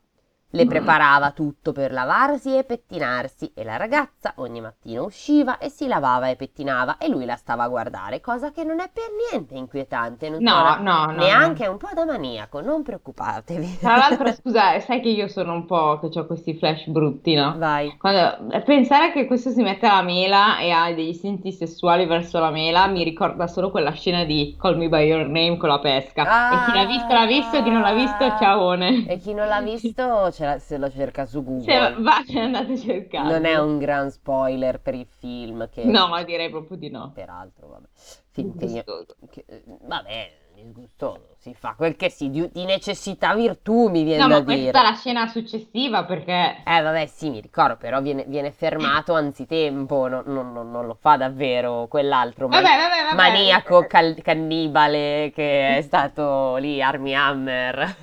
Le 0.56 0.66
preparava 0.66 1.32
tutto 1.32 1.72
per 1.72 1.92
lavarsi 1.92 2.56
e 2.56 2.64
pettinarsi 2.64 3.52
e 3.54 3.62
la 3.62 3.76
ragazza 3.76 4.32
ogni 4.36 4.62
mattino 4.62 5.04
usciva 5.04 5.58
e 5.58 5.68
si 5.68 5.86
lavava 5.86 6.28
e 6.28 6.36
pettinava 6.36 6.96
e 6.96 7.08
lui 7.08 7.26
la 7.26 7.36
stava 7.36 7.64
a 7.64 7.68
guardare, 7.68 8.22
cosa 8.22 8.50
che 8.50 8.64
non 8.64 8.80
è 8.80 8.88
per 8.90 9.04
niente 9.30 9.54
inquietante, 9.54 10.30
non 10.30 10.42
No, 10.42 10.76
no, 10.80 11.06
no, 11.06 11.12
neanche 11.12 11.66
un 11.66 11.76
po' 11.76 11.90
da 11.94 12.06
maniaco, 12.06 12.60
non 12.62 12.82
preoccupatevi. 12.82 13.78
Tra 13.80 13.96
l'altro, 13.96 14.32
scusa, 14.32 14.80
sai 14.80 15.00
che 15.00 15.08
io 15.08 15.28
sono 15.28 15.52
un 15.52 15.66
po' 15.66 15.98
che 15.98 16.18
ho 16.18 16.26
questi 16.26 16.54
flash 16.54 16.86
brutti, 16.86 17.34
no? 17.34 17.54
Vai. 17.58 17.96
Quando, 17.98 18.50
eh, 18.52 18.62
pensare 18.62 19.12
che 19.12 19.26
questo 19.26 19.50
si 19.50 19.62
mette 19.62 19.86
alla 19.86 20.02
mela 20.02 20.58
e 20.58 20.70
ha 20.70 20.90
degli 20.92 21.08
istinti 21.08 21.52
sessuali 21.52 22.06
verso 22.06 22.38
la 22.38 22.50
mela 22.50 22.86
mi 22.86 23.04
ricorda 23.04 23.46
solo 23.46 23.70
quella 23.70 23.92
scena 23.92 24.24
di 24.24 24.56
Call 24.58 24.76
Me 24.76 24.88
By 24.88 25.06
Your 25.06 25.26
Name 25.26 25.56
con 25.58 25.68
la 25.68 25.80
pesca. 25.80 26.22
E 26.22 26.70
chi 26.70 26.76
l'ha 26.76 26.86
visto 26.86 27.12
l'ha 27.12 27.26
visto, 27.26 27.62
chi 27.62 27.70
non 27.70 27.82
l'ha 27.82 27.92
visto, 27.92 28.36
ciaone. 28.38 29.06
E 29.06 29.18
chi 29.18 29.34
non 29.34 29.48
l'ha 29.48 29.60
visto 29.60 30.30
ce 30.32 30.44
la- 30.46 30.58
se 30.58 30.78
lo 30.78 30.90
cerca 30.90 31.26
su 31.26 31.42
Google. 31.44 31.64
Cioè, 31.64 31.94
va, 32.00 32.22
andate 32.40 32.72
a 32.72 32.76
cercare. 32.76 33.30
Non 33.30 33.44
è 33.44 33.58
un 33.58 33.78
gran 33.78 34.10
spoiler 34.10 34.80
per 34.80 34.94
il 34.94 35.06
film 35.06 35.68
che 35.68 35.84
No, 35.84 36.08
ma 36.08 36.22
direi 36.22 36.48
proprio 36.50 36.76
di 36.76 36.88
no. 36.90 37.10
peraltro, 37.14 37.68
vabbè. 37.68 37.86
Film 38.30 38.56
che 38.58 38.84
che- 39.30 39.44
vabbè, 39.64 40.32
disgustoso, 40.64 41.36
si 41.38 41.54
fa 41.54 41.74
quel 41.76 41.96
che 41.96 42.10
si, 42.10 42.30
di, 42.30 42.48
di 42.52 42.64
necessità 42.64 43.34
virtù 43.34 43.88
mi 43.88 44.02
viene 44.02 44.22
No, 44.22 44.28
da 44.28 44.38
ma 44.38 44.44
questa 44.44 44.60
dire. 44.70 44.78
è 44.80 44.82
la 44.90 44.94
scena 44.94 45.26
successiva 45.28 46.04
perché... 46.04 46.62
Eh, 46.66 46.80
vabbè, 46.82 47.06
sì, 47.06 47.30
mi 47.30 47.40
ricordo, 47.40 47.76
però 47.76 48.00
viene, 48.00 48.24
viene 48.26 48.50
fermato 48.50 49.14
anzitempo, 49.14 50.08
non, 50.08 50.22
non- 50.26 50.52
non- 50.52 50.70
non 50.70 50.86
lo 50.86 50.94
fa 51.00 51.16
davvero 51.16 51.86
quell'altro 51.88 52.48
Vabbè, 52.48 52.62
vabbè, 52.62 53.02
vabbè. 53.04 53.14
maniaco 53.14 53.86
cal- 53.86 54.20
cannibale 54.22 55.30
che 55.34 55.76
è 55.76 55.82
stato 55.82 56.56
lì, 56.56 56.82
Army 56.82 57.12
Hammer. 57.14 57.96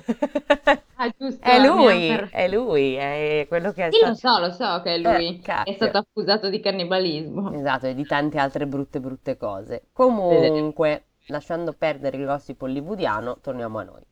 Ah, 0.96 1.08
giusto, 1.18 1.40
È 1.44 1.58
lui, 1.58 2.08
Hammer. 2.10 2.28
è 2.30 2.48
lui, 2.48 2.94
è 2.94 3.46
quello 3.48 3.72
che 3.72 3.86
è 3.86 3.90
Sì, 3.90 4.00
lo 4.00 4.14
stato... 4.14 4.14
so, 4.14 4.38
lo 4.38 4.50
so 4.52 4.80
che 4.82 4.94
è 4.94 4.98
lui. 4.98 5.40
Eh. 5.44 5.62
È 5.62 5.72
stato 5.74 5.98
accusato 5.98 6.48
di 6.48 6.60
cannibalismo. 6.60 7.52
Esatto, 7.52 7.86
e 7.86 7.94
di 7.94 8.06
tante 8.06 8.38
altre 8.38 8.66
brutte 8.66 9.00
brutte 9.00 9.36
cose. 9.36 9.88
Comunque, 9.92 11.04
lasciando 11.26 11.72
perdere 11.72 12.16
il 12.16 12.26
gossip 12.26 12.60
hollywoodiano, 12.62 13.38
torniamo 13.40 13.78
a 13.78 13.82
noi. 13.82 14.02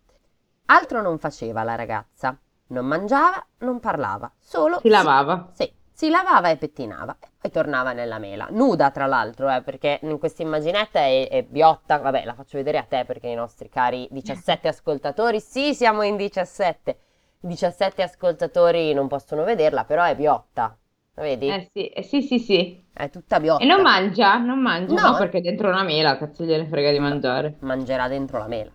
Altro 0.67 1.03
non 1.03 1.19
faceva 1.19 1.63
la 1.63 1.75
ragazza. 1.75 2.39
Non 2.69 2.87
mangiava, 2.87 3.45
non 3.59 3.81
parlava, 3.81 4.33
solo 4.39 4.79
Si 4.79 4.89
lavava. 4.89 5.51
Sì, 5.53 5.71
si 5.93 6.09
lavava 6.09 6.49
e 6.49 6.57
pettinava 6.57 7.17
e 7.21 7.29
poi 7.39 7.51
tornava 7.51 7.93
nella 7.93 8.19
mela, 8.19 8.49
nuda 8.51 8.91
tra 8.91 9.07
l'altro, 9.07 9.51
eh, 9.55 9.63
perché 9.63 10.01
in 10.03 10.19
questa 10.19 10.43
immaginetta 10.43 11.01
è, 11.01 11.29
è 11.29 11.43
biotta, 11.43 11.99
vabbè 11.99 12.25
la 12.25 12.35
faccio 12.35 12.57
vedere 12.57 12.79
a 12.79 12.85
te 12.85 13.05
perché 13.05 13.29
i 13.29 13.35
nostri 13.35 13.69
cari 13.69 14.09
17 14.11 14.67
ascoltatori, 14.69 15.39
sì 15.41 15.75
siamo 15.75 16.03
in 16.03 16.17
17, 16.17 16.99
17 17.41 18.03
ascoltatori 18.03 18.95
non 18.95 19.07
possono 19.07 19.45
vederla, 19.45 19.85
però 19.85 20.05
è 20.05 20.17
biotta, 20.17 20.77
vedi? 21.15 21.49
Eh 21.49 21.69
sì, 21.73 21.89
eh, 21.89 22.03
sì, 22.03 22.23
sì, 22.23 22.39
sì. 22.39 22.85
È 22.93 23.11
tutta 23.11 23.41
biotta. 23.41 23.63
E 23.63 23.67
non 23.67 23.83
mangia? 23.83 24.37
Non 24.39 24.61
mangia? 24.61 25.01
No. 25.01 25.11
No, 25.13 25.17
perché 25.19 25.41
dentro 25.41 25.69
una 25.69 25.83
mela, 25.83 26.17
cazzo 26.17 26.45
gliene 26.45 26.67
frega 26.67 26.91
di 26.91 26.99
mangiare. 26.99 27.57
mangerà 27.61 28.09
dentro 28.09 28.39
la 28.39 28.47
mela. 28.47 28.71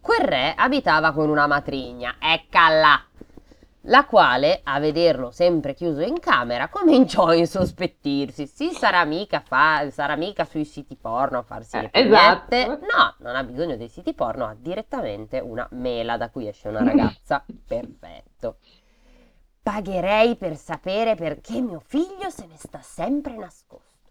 Quel 0.00 0.20
re 0.20 0.54
abitava 0.54 1.12
con 1.12 1.30
una 1.30 1.46
matrigna, 1.46 2.16
eccola, 2.20 3.02
la 3.86 4.04
quale, 4.04 4.60
a 4.62 4.78
vederlo 4.78 5.30
sempre 5.30 5.74
chiuso 5.74 6.00
in 6.02 6.20
camera, 6.20 6.68
cominciò 6.68 7.26
a 7.26 7.34
insospettirsi. 7.34 8.46
Sì, 8.46 8.70
sarà 8.70 9.04
mica, 9.04 9.40
fa, 9.40 9.90
sarà 9.90 10.16
mica 10.16 10.44
sui 10.44 10.64
siti 10.64 10.96
porno 10.96 11.38
a 11.38 11.42
farsi 11.42 11.80
le 11.80 11.90
Eh, 11.90 12.02
esatto. 12.02 12.56
No, 12.56 13.14
non 13.18 13.34
ha 13.36 13.44
bisogno 13.44 13.76
dei 13.76 13.88
siti 13.88 14.14
porno, 14.14 14.46
ha 14.46 14.56
direttamente 14.58 15.38
una 15.40 15.66
mela 15.72 16.16
da 16.18 16.28
cui 16.30 16.48
esce 16.48 16.68
una 16.68 16.82
ragazza. 16.82 17.44
Perfetto. 17.66 18.58
Pagherei 19.64 20.36
per 20.36 20.56
sapere 20.56 21.16
perché 21.16 21.60
mio 21.60 21.80
figlio 21.80 22.30
se 22.30 22.46
ne 22.46 22.56
sta 22.56 22.80
sempre 22.82 23.34
nascosto. 23.36 24.10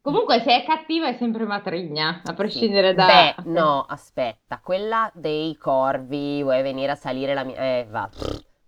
Comunque, 0.00 0.40
se 0.40 0.62
è 0.62 0.64
cattiva 0.64 1.08
è 1.08 1.16
sempre 1.18 1.44
matrigna, 1.44 2.22
a 2.24 2.34
Sì. 2.34 2.34
prescindere 2.34 2.94
da... 2.94 3.06
Beh, 3.06 3.34
no, 3.50 3.84
aspetta, 3.84 4.60
quella 4.60 5.10
dei 5.14 5.56
corvi, 5.56 6.42
vuoi 6.42 6.62
venire 6.62 6.92
a 6.92 6.94
salire 6.94 7.34
la 7.34 7.44
mia... 7.44 7.56
Eh, 7.56 7.86
va. 7.90 8.08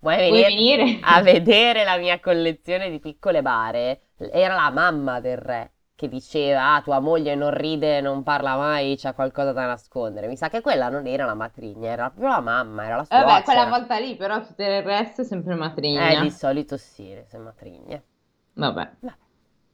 Vuoi 0.00 0.16
Vuoi 0.26 0.42
venire 0.42 0.44
venire? 0.44 1.00
a 1.00 1.22
vedere 1.22 1.84
la 1.84 1.96
mia 1.96 2.20
collezione 2.20 2.90
di 2.90 2.98
piccole 3.00 3.42
bare? 3.42 4.10
Era 4.16 4.54
la 4.54 4.70
mamma 4.70 5.20
del 5.20 5.38
re 5.38 5.72
che 5.98 6.08
diceva, 6.08 6.74
ah, 6.76 6.80
tua 6.80 7.00
moglie 7.00 7.34
non 7.34 7.50
ride, 7.52 8.00
non 8.00 8.22
parla 8.22 8.56
mai, 8.56 8.96
c'ha 8.96 9.14
qualcosa 9.14 9.52
da 9.52 9.66
nascondere. 9.66 10.28
Mi 10.28 10.36
sa 10.36 10.48
che 10.48 10.60
quella 10.60 10.88
non 10.88 11.08
era 11.08 11.24
la 11.24 11.34
matrigna, 11.34 11.90
era 11.90 12.04
proprio 12.08 12.28
la 12.28 12.40
mamma, 12.40 12.84
era 12.84 12.96
la 12.98 13.06
Vabbè, 13.08 13.22
suocera. 13.22 13.42
quella 13.42 13.66
volta 13.66 13.98
lì, 13.98 14.14
però 14.14 14.40
tutto 14.40 14.62
il 14.62 14.82
resto 14.84 15.22
è 15.22 15.24
sempre 15.24 15.56
matrigna. 15.56 16.10
Eh, 16.10 16.20
di 16.20 16.30
solito 16.30 16.76
sì, 16.76 17.20
sue 17.26 17.38
matrigne. 17.38 18.02
Vabbè. 18.52 18.90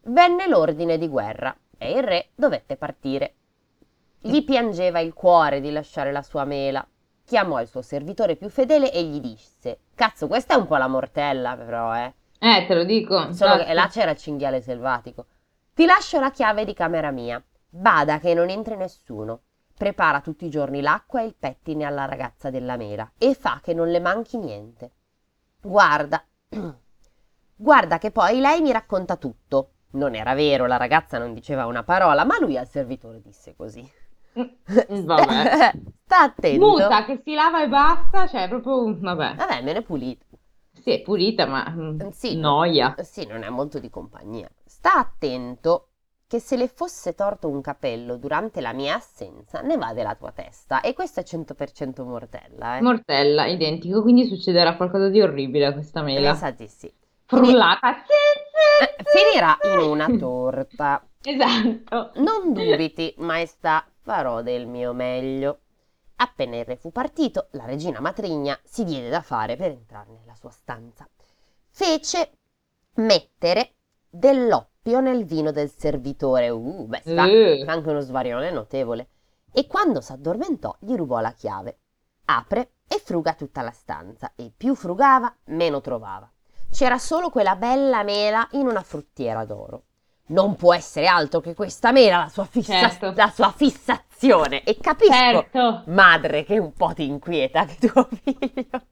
Venne 0.05 0.49
l'ordine 0.49 0.97
di 0.97 1.09
guerra 1.09 1.55
e 1.77 1.91
il 1.91 2.03
re 2.03 2.31
dovette 2.35 2.77
partire. 2.79 3.35
Gli 4.19 4.43
piangeva 4.45 5.01
il 5.01 5.13
cuore 5.13 5.61
di 5.61 5.71
lasciare 5.71 6.11
la 6.11 6.23
sua 6.23 6.47
mela. 6.47 6.87
Chiamò 7.23 7.61
il 7.61 7.69
suo 7.69 7.83
servitore 7.83 8.37
più 8.37 8.49
fedele 8.49 8.91
e 8.91 9.03
gli 9.05 9.21
disse: 9.21 9.81
Cazzo, 9.95 10.27
questa 10.27 10.55
è 10.55 10.57
un 10.57 10.67
po' 10.67 10.77
la 10.77 10.89
mortella, 10.89 11.55
però, 11.55 11.95
eh. 11.95 12.15
Eh, 12.39 12.65
te 12.67 12.75
lo 12.75 12.85
dico. 12.85 13.31
Solo 13.33 13.57
che 13.57 13.61
infatti. 13.61 13.75
là 13.75 13.89
c'era 13.89 14.11
il 14.13 14.17
cinghiale 14.17 14.63
selvatico. 14.63 15.27
Ti 15.75 15.87
lascio 15.87 16.21
la 16.21 16.31
chiave 16.31 16.65
di 16.65 16.73
camera 16.73 17.11
mia. 17.11 17.43
Bada 17.69 18.21
che 18.21 18.33
non 18.33 18.49
entri 18.49 18.77
nessuno. 18.77 19.41
Prepara 19.77 20.21
tutti 20.21 20.45
i 20.47 20.51
giorni 20.51 20.81
l'acqua 20.81 21.21
e 21.21 21.27
il 21.27 21.35
pettine 21.37 21.85
alla 21.85 22.05
ragazza 22.05 22.49
della 22.49 22.77
mela 22.77 23.11
e 23.19 23.35
fa 23.35 23.59
che 23.61 23.75
non 23.75 23.89
le 23.91 23.99
manchi 23.99 24.39
niente. 24.39 24.93
Guarda, 25.61 26.25
guarda 27.57 27.99
che 27.99 28.13
poi 28.13 28.39
lei 28.39 28.61
mi 28.61 28.71
racconta 28.71 29.17
tutto. 29.17 29.71
Non 29.95 30.15
era 30.15 30.35
vero, 30.35 30.67
la 30.67 30.77
ragazza 30.77 31.19
non 31.19 31.35
diceva 31.35 31.67
una 31.67 31.83
parola, 31.83 32.25
ma 32.25 32.39
lui 32.39 32.57
al 32.57 32.69
servitore 32.69 33.21
disse 33.21 33.55
così. 33.57 33.89
Mm, 34.39 35.05
Vabbè. 35.05 35.73
Sta 36.05 36.21
attento. 36.21 36.67
Muta 36.67 37.05
che 37.05 37.21
si 37.25 37.35
lava 37.35 37.63
e 37.65 37.69
basta, 37.69 38.29
cioè 38.29 38.49
proprio... 38.49 38.97
Vabbè. 38.97 39.35
Vabbè, 39.35 39.63
me 39.63 39.73
ne 39.73 39.79
è 39.79 39.83
pulito. 39.83 40.27
Sì, 40.73 40.91
è 40.91 41.03
pulita, 41.03 41.47
ma... 41.47 41.69
mm, 41.71 42.09
Sì. 42.11 42.37
Noia. 42.37 42.95
Sì, 43.03 43.27
non 43.27 43.43
è 43.43 43.49
molto 43.49 43.79
di 43.79 43.89
compagnia. 43.91 44.49
Sta 44.87 44.99
attento 44.99 45.93
che 46.27 46.41
se 46.41 46.59
le 46.59 46.69
fosse 46.69 47.15
torto 47.15 47.49
un 47.49 47.63
capello 47.63 48.19
durante 48.19 48.61
la 48.61 48.75
mia 48.75 48.97
assenza, 48.97 49.63
ne 49.63 49.79
va 49.79 49.95
della 49.95 50.15
tua 50.15 50.31
testa. 50.31 50.83
E 50.83 50.93
questo 50.93 51.21
è 51.21 51.23
100% 51.23 52.05
mortella, 52.05 52.77
eh. 52.77 52.83
Mortella, 52.83 53.47
identico, 53.47 54.03
quindi 54.03 54.27
succederà 54.27 54.77
qualcosa 54.77 55.09
di 55.09 55.23
orribile 55.23 55.65
a 55.65 55.73
questa 55.73 56.03
mela. 56.03 56.39
Di 56.55 56.69
sì. 56.69 56.93
Frullata. 57.25 57.97
Eh, 57.97 59.05
Finirà 59.05 59.57
in 59.73 59.79
una 59.89 60.07
torta. 60.19 61.03
Esatto. 61.23 62.11
Non 62.17 62.53
dubiti, 62.53 63.15
maestà, 63.17 63.87
farò 64.03 64.43
del 64.43 64.67
mio 64.67 64.93
meglio. 64.93 65.61
Appena 66.17 66.57
il 66.57 66.67
re 66.67 66.77
fu 66.77 66.93
partito, 66.93 67.49
la 67.53 67.65
regina 67.65 68.01
matrigna 68.01 68.61
si 68.63 68.85
diede 68.85 69.09
da 69.09 69.23
fare 69.23 69.57
per 69.57 69.71
entrare 69.71 70.11
nella 70.11 70.35
sua 70.35 70.51
stanza. 70.51 71.09
Fece 71.71 72.33
mettere 72.97 73.77
dell'oppio 74.85 75.01
nel 75.01 75.25
vino 75.25 75.51
del 75.51 75.71
servitore. 75.75 76.51
Uh, 76.51 76.87
beh, 76.87 77.01
sta 77.05 77.27
Eh. 77.27 77.65
anche 77.67 77.89
uno 77.89 78.01
svarione 78.01 78.51
notevole. 78.51 79.09
E 79.53 79.67
quando 79.67 80.01
s'addormentò, 80.01 80.77
gli 80.81 80.95
rubò 80.95 81.21
la 81.21 81.33
chiave. 81.33 81.79
Apre 82.27 82.73
e 82.87 83.01
fruga 83.03 83.35
tutta 83.35 83.63
la 83.63 83.71
stanza, 83.71 84.33
e 84.37 84.53
più 84.55 84.75
frugava, 84.75 85.35
meno 85.47 85.81
trovava. 85.81 86.31
C'era 86.71 86.99
solo 86.99 87.31
quella 87.31 87.57
bella 87.57 88.03
mela 88.03 88.47
in 88.53 88.67
una 88.67 88.83
fruttiera 88.83 89.45
d'oro. 89.45 89.85
Non 90.27 90.57
può 90.57 90.75
essere 90.75 91.07
altro 91.07 91.41
che 91.41 91.55
questa 91.55 91.93
mela 91.93 92.19
la 92.19 92.29
sua, 92.29 92.45
fissa- 92.47 92.73
Certo. 92.89 93.13
la 93.15 93.31
sua 93.31 93.53
fissazione. 93.53 94.65
E 94.65 94.79
capisco, 94.81 95.13
Certo. 95.13 95.83
madre, 95.87 96.45
che 96.45 96.59
un 96.59 96.73
po' 96.73 96.93
ti 96.95 97.05
inquieta 97.07 97.65
che 97.67 97.89
tuo 97.89 98.09
figlio 98.23 98.83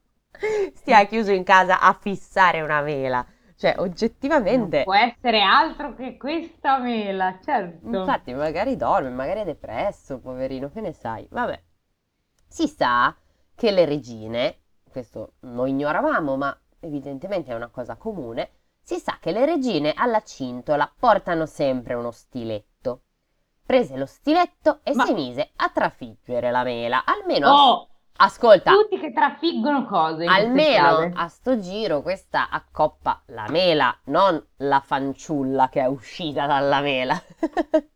stia 0.75 1.05
chiuso 1.07 1.33
in 1.33 1.43
casa 1.45 1.81
a 1.81 1.97
fissare 1.99 2.61
una 2.61 2.83
mela. 2.83 3.25
Cioè, 3.63 3.77
Non 3.77 3.87
oggettivamente, 3.87 4.83
può 4.83 4.93
essere 4.93 5.41
altro 5.41 5.95
che 5.95 6.17
questa 6.17 6.79
mela, 6.79 7.39
certo. 7.41 7.87
infatti, 7.97 8.35
magari 8.35 8.75
dorme, 8.75 9.11
magari 9.11 9.43
è 9.43 9.45
depresso, 9.45 10.19
poverino, 10.19 10.69
che 10.69 10.81
ne 10.81 10.93
sai? 10.93 11.29
Vabbè. 11.31 11.63
Si 12.49 12.67
sa 12.67 13.17
che 13.55 13.71
le 13.71 13.85
regine, 13.85 14.63
questo 14.91 15.35
lo 15.43 15.67
ignoravamo, 15.67 16.37
ma 16.37 16.61
evidentemente 16.81 17.53
è 17.53 17.55
una 17.55 17.69
cosa 17.69 17.95
comune, 17.95 18.51
si 18.83 18.99
sa 18.99 19.19
che 19.21 19.31
le 19.31 19.45
regine 19.47 19.93
alla 19.97 20.23
cintola 20.25 20.93
portano 20.99 21.47
sempre 21.47 21.95
uno 21.95 22.11
stiletto. 22.11 23.03
Prese 23.65 23.97
lo 23.97 24.07
stiletto 24.07 24.81
e 24.83 24.93
Ma- 24.93 25.05
si 25.05 25.15
mise 25.15 25.53
a 25.55 25.69
trafiggere 25.71 26.51
la 26.51 26.65
mela. 26.65 27.05
Almeno, 27.05 27.49
Oh, 27.49 27.89
ascolta, 28.17 28.73
tutti 28.73 28.99
che 28.99 29.13
trafiggono 29.13 29.85
cose 29.87 30.25
almeno 30.25 31.11
a 31.15 31.29
sto 31.29 31.59
giro 31.59 32.03
questa 32.03 32.49
accoppa 32.51 33.23
la 33.27 33.47
mela, 33.49 33.97
non 34.05 34.43
la 34.59 34.81
fanciulla 34.81 35.69
che 35.69 35.81
è 35.81 35.87
uscita 35.87 36.47
dalla 36.47 36.81
mela. 36.81 37.21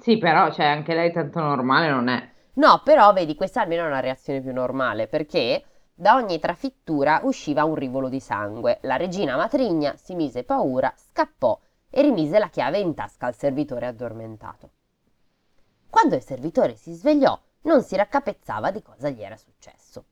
Sì, 0.00 0.16
però, 0.16 0.50
cioè, 0.50 0.64
anche 0.64 0.94
lei 0.94 1.12
tanto 1.12 1.40
normale 1.40 1.90
non 1.90 2.08
è. 2.08 2.26
No, 2.54 2.80
però 2.82 3.12
vedi, 3.12 3.34
questa 3.34 3.60
almeno 3.60 3.84
è 3.84 3.86
una 3.86 4.00
reazione 4.00 4.40
più 4.40 4.50
normale, 4.50 5.06
perché 5.06 5.62
da 5.94 6.14
ogni 6.14 6.38
trafittura 6.38 7.20
usciva 7.24 7.64
un 7.64 7.74
rivolo 7.74 8.08
di 8.08 8.18
sangue. 8.18 8.78
La 8.82 8.96
regina 8.96 9.36
matrigna 9.36 9.94
si 9.96 10.14
mise 10.14 10.42
paura, 10.42 10.90
scappò 10.96 11.58
e 11.90 12.00
rimise 12.00 12.38
la 12.38 12.48
chiave 12.48 12.78
in 12.78 12.94
tasca 12.94 13.26
al 13.26 13.34
servitore 13.34 13.86
addormentato. 13.86 14.70
Quando 15.90 16.14
il 16.14 16.22
servitore 16.22 16.76
si 16.76 16.94
svegliò, 16.94 17.38
non 17.62 17.82
si 17.82 17.96
raccapezzava 17.96 18.70
di 18.70 18.82
cosa 18.82 19.08
gli 19.10 19.22
era 19.22 19.36
successo. 19.36 20.04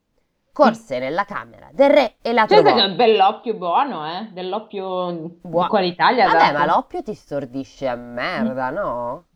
Corse 0.52 0.99
nella 0.99 1.25
camera 1.25 1.69
del 1.73 1.90
re 1.90 2.17
e 2.23 2.33
la 2.33 2.47
Cioè, 2.47 2.62
trovò. 2.62 2.62
questo 2.62 2.81
è 2.81 2.95
dell'oppio 2.97 3.55
buono, 3.55 4.05
eh? 4.05 4.28
Dell'oppio 4.33 5.38
di 5.40 5.40
Buo- 5.52 5.67
qualità 5.67 6.11
gli 6.12 6.19
ha 6.21 6.28
Vabbè, 6.28 6.52
dato. 6.52 6.62
ma 6.64 6.64
l'oppio 6.64 7.02
ti 7.02 7.12
stordisce 7.14 7.88
a 7.88 7.97
merda, 7.97 8.71
no? 8.71 9.26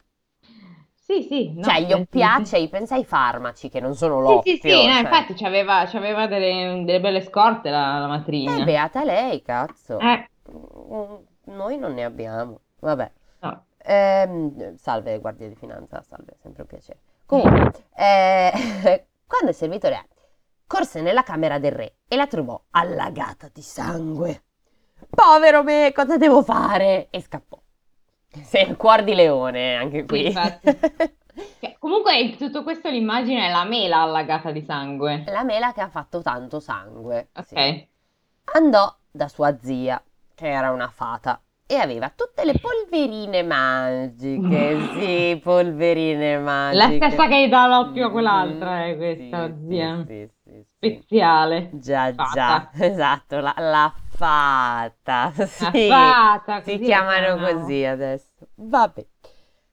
Sì, 0.94 1.22
sì. 1.22 1.52
no, 1.54 1.70
cioè, 1.70 1.80
gli 1.80 1.92
sì, 1.92 2.00
oppiacei, 2.00 2.68
pensa 2.68 2.94
ai 2.96 3.04
farmaci 3.04 3.68
che 3.68 3.80
non 3.80 3.94
sono 3.94 4.20
Sì, 4.24 4.40
l'oppio. 4.40 4.42
sì, 4.42 4.56
sì, 4.56 4.84
no, 4.84 4.96
cioè. 4.96 4.98
infatti 4.98 5.34
c'aveva, 5.34 5.84
c'aveva 5.86 6.26
delle, 6.26 6.82
delle 6.84 7.00
belle 7.00 7.20
scorte 7.20 7.68
la, 7.70 7.98
la 7.98 8.06
matrigna. 8.06 8.64
Eh, 8.64 8.64
beata 8.64 9.04
lei, 9.04 9.42
cazzo. 9.42 10.08
Eh, 10.08 10.26
Mm, 10.50 11.16
Noi 11.44 11.78
non 11.78 11.94
ne 11.94 12.04
abbiamo. 12.04 12.60
Vabbè. 12.80 13.10
no. 13.42 13.64
Ehm, 13.84 14.76
salve, 14.76 15.18
guardia 15.20 15.48
di 15.48 15.54
finanza, 15.56 16.02
salve, 16.02 16.36
sempre 16.40 16.62
un 16.62 16.68
piacere. 16.68 17.00
Comunque, 17.32 17.86
eh, 17.96 18.52
quando 19.26 19.48
il 19.48 19.54
servitore 19.54 20.06
corse 20.66 21.00
nella 21.00 21.22
camera 21.22 21.58
del 21.58 21.72
re 21.72 21.96
e 22.06 22.16
la 22.16 22.26
trovò 22.26 22.62
allagata 22.72 23.48
di 23.50 23.62
sangue. 23.62 24.42
Povero 25.08 25.62
me, 25.62 25.92
cosa 25.94 26.18
devo 26.18 26.42
fare? 26.42 27.08
E 27.08 27.22
scappò. 27.22 27.58
Sei 28.42 28.68
il 28.68 28.76
cuor 28.76 29.02
di 29.02 29.14
leone, 29.14 29.76
anche 29.76 30.04
qui. 30.04 30.26
infatti. 30.26 30.78
Comunque 31.78 32.18
in 32.18 32.36
tutto 32.36 32.62
questo 32.62 32.90
l'immagine 32.90 33.48
è 33.48 33.50
la 33.50 33.64
mela 33.64 34.02
allagata 34.02 34.50
di 34.50 34.60
sangue. 34.60 35.24
La 35.28 35.42
mela 35.42 35.72
che 35.72 35.80
ha 35.80 35.88
fatto 35.88 36.20
tanto 36.20 36.60
sangue. 36.60 37.30
Ok. 37.34 37.46
Sì. 37.46 37.88
Andò 38.56 38.94
da 39.10 39.28
sua 39.28 39.56
zia, 39.58 40.02
che 40.34 40.48
era 40.48 40.70
una 40.70 40.88
fata, 40.88 41.40
e 41.72 41.76
aveva 41.76 42.10
tutte 42.10 42.44
le 42.44 42.58
polverine 42.58 43.42
magiche. 43.42 44.88
Sì, 44.92 45.40
polverine 45.42 46.36
La 46.36 46.42
magiche. 46.42 46.96
stessa 46.96 47.28
che 47.28 47.48
dà 47.48 47.66
l'oppio 47.66 48.06
a 48.06 48.08
Mm, 48.08 48.12
quell'altra 48.12 48.84
è 48.86 48.96
questa 48.96 49.46
sì, 49.48 49.66
zia. 49.68 50.04
Sì, 50.06 50.28
sì. 50.44 50.66
Speziale. 50.76 51.70
Già, 51.72 52.12
Fata. 52.14 52.30
già, 52.34 52.70
esatto, 52.84 53.40
la, 53.40 53.54
la 53.56 53.94
fata. 54.08 55.32
La 55.36 55.46
Sì, 55.72 55.86
fata, 55.88 56.60
si 56.60 56.78
la 56.78 56.84
chiamano 56.84 57.36
chiamano. 57.36 57.60
così 57.60 57.84
adesso. 57.84 58.28
Vabbè. 58.56 59.06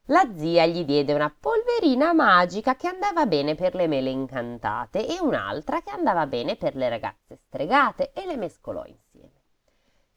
La 0.06 0.28
zia 0.36 0.66
gli 0.66 0.86
diede 0.86 1.14
una 1.14 1.32
polverina 1.38 2.14
magica 2.14 2.76
che 2.76 2.88
andava 2.88 3.26
bene 3.28 3.54
per 3.56 3.76
le 3.76 3.88
mele 3.88 4.10
incantate 4.10 5.06
e 5.06 5.20
un'altra 5.22 5.82
che 5.82 5.92
andava 5.92 6.26
bene 6.26 6.56
per 6.56 6.76
le 6.76 6.90
ragazze 6.90 7.36
stregate 7.48 8.12
e 8.14 8.26
le 8.26 8.36
mescolò 8.38 8.84
insieme. 8.86 9.09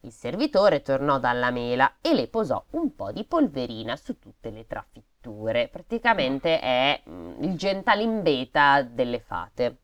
Il 0.05 0.11
servitore 0.11 0.81
tornò 0.81 1.17
dalla 1.17 1.49
mela 1.49 1.95
e 2.01 2.13
le 2.13 2.27
posò 2.27 2.61
un 2.71 2.93
po' 2.93 3.13
di 3.13 3.23
polverina 3.23 3.95
su 3.95 4.19
tutte 4.19 4.49
le 4.49 4.67
trafitture. 4.67 5.69
Praticamente 5.69 6.59
è 6.59 7.01
mm, 7.07 7.41
il 7.43 7.55
gentalimbeta 7.55 8.81
delle 8.81 9.21
fate. 9.21 9.77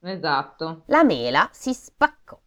Esatto. 0.00 0.84
La 0.86 1.04
mela 1.04 1.50
si 1.52 1.74
spaccò. 1.74 2.40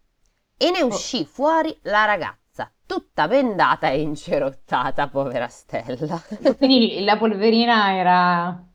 e 0.57 0.71
ne 0.71 0.81
oh. 0.81 0.87
uscì 0.87 1.23
fuori 1.23 1.77
la 1.83 2.05
ragazza, 2.05 2.71
tutta 2.87 3.27
bendata 3.27 3.89
e 3.89 4.01
incerottata, 4.01 5.07
povera 5.07 5.47
Stella. 5.49 6.19
Quindi 6.57 7.03
la 7.03 7.15
polverina 7.15 7.95
era... 7.95 8.67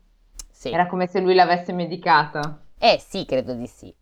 Sì. 0.49 0.69
Era 0.69 0.87
come 0.87 1.07
se 1.07 1.19
lui 1.19 1.35
l'avesse 1.35 1.73
medicata. 1.73 2.67
Eh 2.77 2.99
sì, 2.99 3.25
credo 3.25 3.53
di 3.53 3.67
sì. 3.67 3.93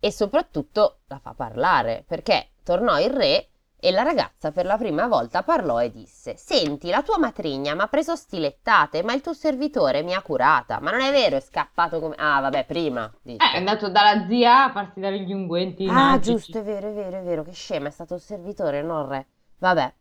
E 0.00 0.10
soprattutto 0.10 1.02
la 1.06 1.20
fa 1.20 1.34
parlare, 1.34 2.02
perché 2.04 2.54
tornò 2.64 2.98
il 2.98 3.10
re 3.10 3.51
e 3.84 3.90
la 3.90 4.04
ragazza 4.04 4.52
per 4.52 4.64
la 4.64 4.76
prima 4.76 5.08
volta 5.08 5.42
parlò 5.42 5.82
e 5.82 5.90
disse: 5.90 6.36
Senti, 6.36 6.88
la 6.88 7.02
tua 7.02 7.18
matrigna 7.18 7.74
mi 7.74 7.80
ha 7.80 7.88
preso 7.88 8.14
stilettate, 8.14 9.02
ma 9.02 9.12
il 9.12 9.20
tuo 9.20 9.32
servitore 9.32 10.04
mi 10.04 10.14
ha 10.14 10.22
curata. 10.22 10.78
Ma 10.78 10.92
non 10.92 11.00
è 11.00 11.10
vero, 11.10 11.34
è 11.34 11.40
scappato 11.40 11.98
come. 11.98 12.14
Ah, 12.16 12.40
vabbè, 12.40 12.64
prima. 12.64 13.12
Dice. 13.20 13.44
Eh, 13.44 13.54
è 13.54 13.56
andato 13.56 13.88
dalla 13.88 14.24
zia 14.28 14.66
a 14.66 14.70
farsi 14.70 15.00
dare 15.00 15.18
gli 15.18 15.32
unguenti. 15.32 15.88
Ah, 15.88 15.92
magici. 15.94 16.30
giusto, 16.30 16.58
è 16.60 16.62
vero, 16.62 16.90
è 16.90 16.92
vero, 16.92 17.18
è 17.18 17.22
vero. 17.24 17.42
Che 17.42 17.50
scema, 17.50 17.88
è 17.88 17.90
stato 17.90 18.14
il 18.14 18.20
servitore, 18.20 18.82
non 18.82 19.02
il 19.02 19.08
re. 19.08 19.26
Vabbè, 19.58 19.94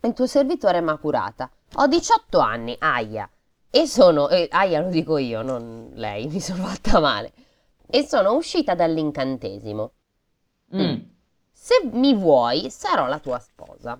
il 0.00 0.12
tuo 0.12 0.26
servitore 0.26 0.80
mi 0.80 0.90
ha 0.90 0.96
curata. 0.96 1.48
Ho 1.74 1.86
18 1.86 2.38
anni, 2.40 2.74
aia. 2.80 3.30
E 3.70 3.86
sono. 3.86 4.28
Eh, 4.28 4.48
aia, 4.50 4.80
lo 4.80 4.88
dico 4.88 5.18
io, 5.18 5.42
non 5.42 5.92
lei, 5.94 6.26
mi 6.34 6.40
sono 6.40 6.64
fatta 6.64 6.98
male. 6.98 7.32
E 7.86 8.02
sono 8.02 8.34
uscita 8.34 8.74
dall'incantesimo. 8.74 9.92
Mm. 10.74 10.80
mm. 10.80 11.12
Se 11.64 11.80
mi 11.92 12.12
vuoi, 12.12 12.68
sarò 12.68 13.06
la 13.06 13.18
tua 13.18 13.38
sposa. 13.38 13.98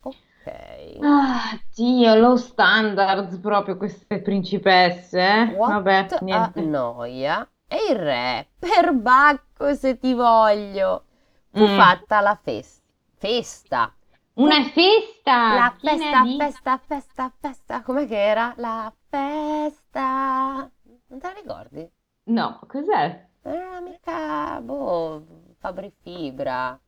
Ok. 0.00 0.96
Ah, 1.02 1.60
Dio, 1.74 2.14
low 2.14 2.36
standards 2.36 3.36
proprio 3.36 3.76
queste 3.76 4.22
principesse. 4.22 5.20
Eh? 5.20 5.42
What 5.54 5.72
Vabbè, 5.72 6.06
niente. 6.22 6.62
noia. 6.62 7.46
E 7.68 7.76
il 7.90 7.98
re, 7.98 8.48
per 8.58 8.94
bacco 8.94 9.74
se 9.74 9.98
ti 9.98 10.14
voglio. 10.14 11.04
Fu 11.50 11.64
mm. 11.64 11.76
fatta 11.76 12.22
la 12.22 12.40
festa. 12.42 12.82
Festa. 13.18 13.94
Una 14.36 14.64
festa! 14.70 15.54
La 15.54 15.74
festa, 15.78 16.22
di... 16.22 16.36
festa, 16.38 16.80
festa, 16.82 17.32
festa. 17.38 17.82
Com'è 17.82 18.06
che 18.06 18.24
era? 18.24 18.54
La 18.56 18.90
festa. 19.10 20.70
Non 21.08 21.18
te 21.20 21.26
la 21.26 21.34
ricordi? 21.34 21.90
No, 22.28 22.58
cos'è? 22.66 23.28
Era 23.42 23.80
mica, 23.80 24.62
boh, 24.62 25.26
Fabri 25.58 25.92
Fibra. 26.00 26.80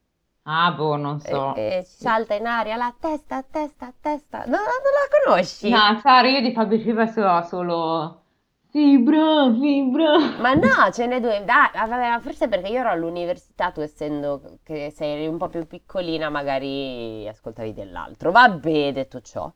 Ah, 0.46 0.72
boh, 0.72 0.96
non 0.96 1.20
so. 1.20 1.54
E, 1.54 1.78
e 1.78 1.82
salta 1.84 2.34
in 2.34 2.46
aria 2.46 2.76
la 2.76 2.94
testa, 2.98 3.42
testa, 3.42 3.92
testa. 3.98 4.44
No, 4.44 4.56
non 4.56 4.58
la 4.58 5.32
conosci? 5.32 5.70
No, 5.70 5.98
Sara, 6.02 6.28
io 6.28 6.42
di 6.42 6.52
Fabio 6.52 6.78
Fibra 6.78 7.06
so 7.06 7.42
solo 7.48 8.24
fibra, 8.74 9.50
fibra. 9.52 10.40
Ma 10.40 10.52
no, 10.54 10.90
ce 10.92 11.06
n'è 11.06 11.20
due. 11.20 11.44
Dai, 11.44 11.70
vabbè, 11.72 12.20
forse 12.20 12.48
perché 12.48 12.68
io 12.68 12.80
ero 12.80 12.90
all'università, 12.90 13.70
tu 13.70 13.80
essendo 13.80 14.58
che 14.64 14.92
sei 14.94 15.26
un 15.28 15.38
po' 15.38 15.48
più 15.48 15.64
piccolina, 15.66 16.28
magari 16.28 17.26
ascoltavi 17.28 17.72
dell'altro. 17.72 18.32
Vabbè, 18.32 18.92
detto 18.92 19.20
ciò. 19.20 19.50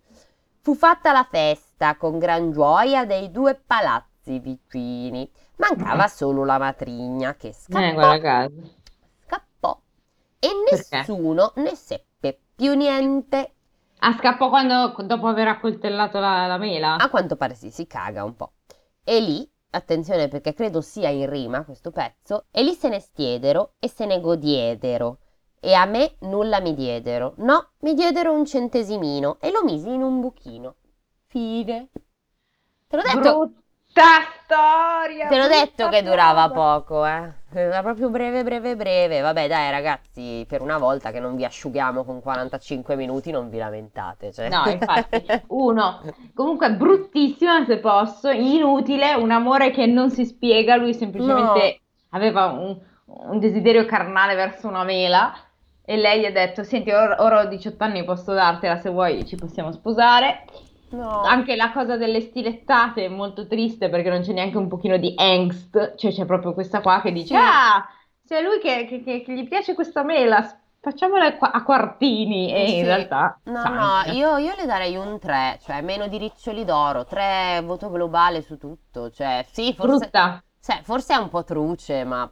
Fu 0.61 0.75
fatta 0.75 1.13
la 1.13 1.27
festa 1.29 1.97
con 1.97 2.19
gran 2.19 2.53
gioia 2.53 3.05
dei 3.05 3.31
due 3.33 3.57
palazzi 3.57 4.39
vicini. 4.39 5.29
Mancava 5.57 6.05
mm. 6.05 6.07
solo 6.07 6.45
la 6.45 6.59
matrigna 6.59 7.35
che 7.35 7.53
scappò. 7.53 7.85
Eh, 7.85 7.93
guarda 7.93 8.21
caso 8.21 8.53
e 10.39 10.49
nessuno 10.71 11.53
Perché? 11.55 11.61
ne 11.71 11.75
seppe 11.75 12.41
più 12.55 12.75
niente. 12.75 13.55
Ah, 14.01 14.17
scappò 14.17 14.49
quando, 14.49 14.95
dopo 15.05 15.27
aver 15.27 15.49
accoltellato 15.49 16.19
la, 16.21 16.47
la 16.47 16.57
mela? 16.59 16.97
A 16.97 17.09
quanto 17.11 17.37
pare 17.37 17.55
sì, 17.55 17.71
si 17.71 17.87
caga 17.87 18.25
un 18.25 18.37
po'. 18.37 18.53
E 19.05 19.21
lì, 19.21 19.51
attenzione 19.71 20.29
perché 20.29 20.53
credo 20.55 20.81
sia 20.81 21.09
in 21.09 21.29
rima 21.29 21.65
questo 21.65 21.91
pezzo, 21.91 22.47
e 22.51 22.63
lì 22.63 22.75
se 22.75 22.89
ne 22.89 23.01
stiedero 23.01 23.75
e 23.79 23.89
se 23.89 24.07
ne 24.07 24.21
godiedero. 24.21 25.19
E 25.61 25.75
a 25.75 25.85
me 25.87 26.17
nulla 26.21 26.61
mi 26.61 26.75
diedero. 26.75 27.35
No, 27.39 27.71
mi 27.81 27.95
diedero 27.95 28.33
un 28.33 28.45
centesimino 28.47 29.39
e 29.41 29.51
lo 29.51 29.65
misi 29.65 29.93
in 29.93 30.03
un 30.03 30.21
buchino. 30.21 30.77
Fine. 31.27 31.89
Te 32.87 32.97
l'ho 32.97 33.03
detto. 33.03 33.21
Brutto 33.21 33.53
storia! 34.43 35.29
Te 35.29 35.37
l'ho 35.37 35.49
detto 35.49 35.89
che 35.89 36.03
durava 36.03 36.51
poco, 36.51 37.05
eh. 37.05 37.33
Era 37.53 37.83
proprio 37.83 38.11
breve, 38.11 38.43
breve, 38.43 38.77
breve. 38.77 39.21
Vabbè, 39.21 39.49
dai, 39.49 39.71
ragazzi, 39.71 40.45
per 40.47 40.61
una 40.61 40.77
volta 40.77 41.11
che 41.11 41.21
non 41.21 41.35
vi 41.35 41.45
asciughiamo 41.45 42.05
con 42.05 42.21
45 42.21 42.95
minuti, 42.95 43.31
non 43.31 43.49
vi 43.49 43.59
lamentate. 43.59 44.33
Cioè. 44.33 44.49
No, 44.49 44.69
infatti, 44.69 45.25
uno, 45.49 46.03
comunque 46.35 46.73
bruttissima 46.73 47.65
se 47.65 47.79
posso, 47.79 48.31
inutile, 48.31 49.15
un 49.15 49.31
amore 49.31 49.71
che 49.71 49.87
non 49.87 50.11
si 50.11 50.27
spiega. 50.27 50.77
Lui 50.77 50.93
semplicemente 50.93 51.81
no. 51.81 52.19
aveva 52.19 52.47
un, 52.47 52.79
un 53.05 53.39
desiderio 53.39 53.87
carnale 53.87 54.35
verso 54.35 54.69
una 54.69 54.85
mela. 54.85 55.33
E 55.85 55.97
lei 55.97 56.21
gli 56.21 56.27
ha 56.27 56.33
detto: 56.33 56.65
Senti, 56.65 56.91
ora, 56.91 57.17
ora 57.23 57.41
ho 57.41 57.47
18 57.47 57.83
anni, 57.83 58.05
posso 58.05 58.35
dartela 58.35 58.77
se 58.77 58.91
vuoi, 58.91 59.25
ci 59.25 59.37
possiamo 59.37 59.73
sposare. 59.73 60.45
No. 60.91 61.23
Anche 61.23 61.55
la 61.55 61.71
cosa 61.73 61.97
delle 61.97 62.21
stilettate 62.21 63.05
è 63.05 63.09
molto 63.09 63.47
triste 63.47 63.89
perché 63.89 64.09
non 64.09 64.23
c'è 64.23 64.33
neanche 64.33 64.57
un 64.57 64.69
pochino 64.69 64.97
di 64.97 65.13
angst, 65.17 65.97
cioè 65.97 66.13
c'è 66.13 66.25
proprio 66.25 66.55
questa 66.55 66.81
qua 66.81 67.01
che 67.03 67.13
dice: 67.13 67.35
sì. 67.35 67.35
Ah, 67.35 67.87
c'è 68.27 68.43
lui 68.43 68.59
che, 68.59 68.87
che, 68.87 69.03
che, 69.03 69.23
che, 69.23 69.35
gli 69.35 69.47
piace 69.47 69.75
questa 69.75 70.03
mela, 70.03 70.43
facciamola 70.81 71.39
a 71.39 71.63
quartini. 71.63 72.53
E 72.53 72.67
sì. 72.69 72.77
in 72.77 72.85
realtà. 72.85 73.39
No, 73.45 73.63
no, 73.63 74.13
io, 74.13 74.39
io, 74.39 74.55
le 74.57 74.67
darei 74.67 74.97
un 74.97 75.19
3, 75.19 75.59
cioè 75.63 75.83
meno 75.83 76.09
di 76.09 76.17
riccioli 76.17 76.65
d'oro, 76.65 77.05
3 77.05 77.61
voto 77.65 77.91
globale 77.91 78.41
su 78.41 78.57
tutto. 78.57 79.11
Cioè, 79.11 79.45
sì, 79.51 79.75
forse. 79.75 80.11
Cioè, 80.11 80.81
forse 80.83 81.15
è 81.15 81.17
un 81.17 81.29
po' 81.29 81.45
truce, 81.45 82.05
ma. 82.05 82.31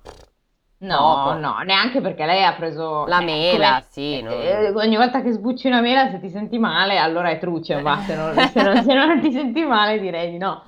No, 0.78 1.22
Poco. 1.24 1.38
no, 1.38 1.58
neanche 1.60 2.02
perché 2.02 2.26
lei 2.26 2.44
ha 2.44 2.52
preso 2.54 3.06
la 3.06 3.20
eh, 3.20 3.24
mela, 3.24 3.68
come, 3.68 3.84
sì. 3.88 4.20
No. 4.20 4.30
Eh, 4.30 4.70
ogni 4.74 4.96
volta 4.96 5.22
che 5.22 5.32
sbucci 5.32 5.68
una 5.68 5.80
mela, 5.80 6.10
se 6.10 6.20
ti 6.20 6.28
senti 6.28 6.58
male, 6.58 6.98
allora 6.98 7.30
è 7.30 7.38
truce, 7.38 7.80
ma 7.80 7.98
se 8.00 8.14
non, 8.14 8.34
se, 8.34 8.62
non, 8.62 8.82
se 8.82 8.92
non, 8.92 9.20
ti 9.20 9.32
senti 9.32 9.64
male, 9.64 9.98
direi 9.98 10.30
di 10.30 10.38
no. 10.38 10.64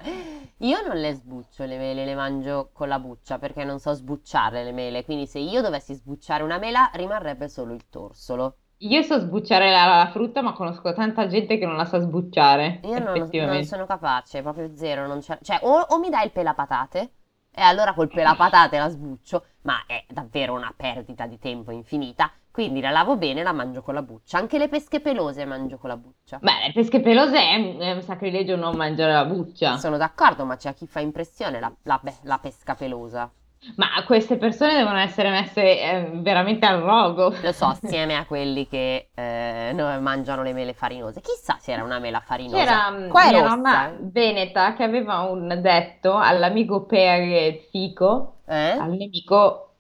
Io 0.63 0.79
non 0.87 0.97
le 0.97 1.13
sbuccio 1.13 1.65
le 1.65 1.77
mele, 1.77 2.05
le 2.07 2.15
mangio 2.15 2.71
con 2.73 2.89
la 2.89 2.99
buccia 2.99 3.39
perché 3.39 3.65
non 3.65 3.79
so 3.79 3.93
sbucciare 3.93 4.65
le 4.65 4.73
mele. 4.73 5.05
Quindi, 5.05 5.27
se 5.27 5.39
io 5.39 5.61
dovessi 5.61 5.95
sbucciare 5.95 6.43
una 6.43 6.59
mela, 6.59 6.91
rimarrebbe 6.95 7.49
solo 7.49 7.75
il 7.75 7.89
torsolo. 7.89 8.57
Io 8.79 9.03
so 9.03 9.19
sbucciare 9.19 9.71
la, 9.71 9.87
la 9.87 10.09
frutta, 10.11 10.41
ma 10.41 10.53
conosco 10.53 10.93
tanta 10.95 11.27
gente 11.27 11.59
che 11.59 11.67
non 11.67 11.77
la 11.77 11.85
sa 11.85 11.99
sbucciare. 11.99 12.81
Io 12.85 12.99
non, 12.99 13.29
non 13.31 13.65
sono 13.65 13.87
capace, 13.87 14.41
proprio 14.41 14.75
zero. 14.75 15.21
cioè, 15.21 15.59
o, 15.63 15.81
o 15.81 15.99
mi 15.99 16.09
dai 16.09 16.25
il 16.25 16.33
pelapatate 16.33 17.13
e 17.59 17.63
allora 17.63 17.93
col 17.93 18.09
pelapatate 18.09 18.79
la 18.79 18.89
sbuccio, 18.89 19.45
ma 19.63 19.83
è 19.85 20.05
davvero 20.09 20.55
una 20.55 20.73
perdita 20.75 21.27
di 21.27 21.41
tempo 21.41 21.73
infinita. 21.73 22.31
Quindi 22.53 22.81
la 22.81 22.91
lavo 22.91 23.17
bene 23.17 23.41
e 23.41 23.43
la 23.43 23.53
mangio 23.53 23.83
con 23.83 23.95
la 23.95 24.03
buccia. 24.03 24.39
Anche 24.39 24.59
le 24.59 24.69
pesche 24.69 25.01
pelose 25.01 25.45
mangio 25.45 25.77
con 25.77 25.91
la 25.91 25.97
buccia. 25.97 26.39
Beh, 26.41 26.67
le 26.67 26.73
pesche 26.73 27.01
pelose 27.01 27.37
è, 27.37 27.77
è 27.77 27.93
un 27.93 28.03
sacrilegio 28.03 28.57
non 28.57 28.77
mangiare 28.77 29.13
la 29.13 29.25
buccia. 29.25 29.77
Sono 29.77 29.97
d'accordo, 29.97 30.45
ma 30.45 30.57
c'è 30.57 30.69
a 30.69 30.73
chi 30.73 30.87
fa 30.87 31.01
impressione 31.01 31.61
la, 31.61 31.73
la, 31.83 32.01
la 32.23 32.39
pesca 32.39 32.75
pelosa. 32.75 33.31
Ma 33.75 33.87
queste 34.07 34.37
persone 34.37 34.75
devono 34.75 34.99
essere 34.99 35.31
messe 35.31 35.81
eh, 35.81 36.11
veramente 36.15 36.65
al 36.65 36.81
rogo. 36.81 37.35
Lo 37.43 37.53
so, 37.53 37.67
assieme 37.67 38.17
a 38.17 38.25
quelli 38.25 38.69
che 38.69 39.09
eh, 39.15 39.73
mangiano 40.01 40.43
le 40.43 40.53
mele 40.53 40.75
farinose. 40.75 41.21
Chissà 41.21 41.57
se 41.61 41.73
era 41.73 41.83
una 41.83 41.99
mela 41.99 42.21
farinosa. 42.21 42.57
C'era 42.57 43.09
Qua 43.09 43.29
mia 43.31 43.43
nonna 43.43 43.97
veneta 44.01 44.75
che 44.75 44.85
aveva 44.85 45.21
un 45.23 45.59
detto 45.61 46.17
all'amico 46.17 46.85
Peare 46.85 47.67
Fico, 47.71 48.41
eh? 48.47 48.71
al 48.71 48.93
nemico 48.93 49.75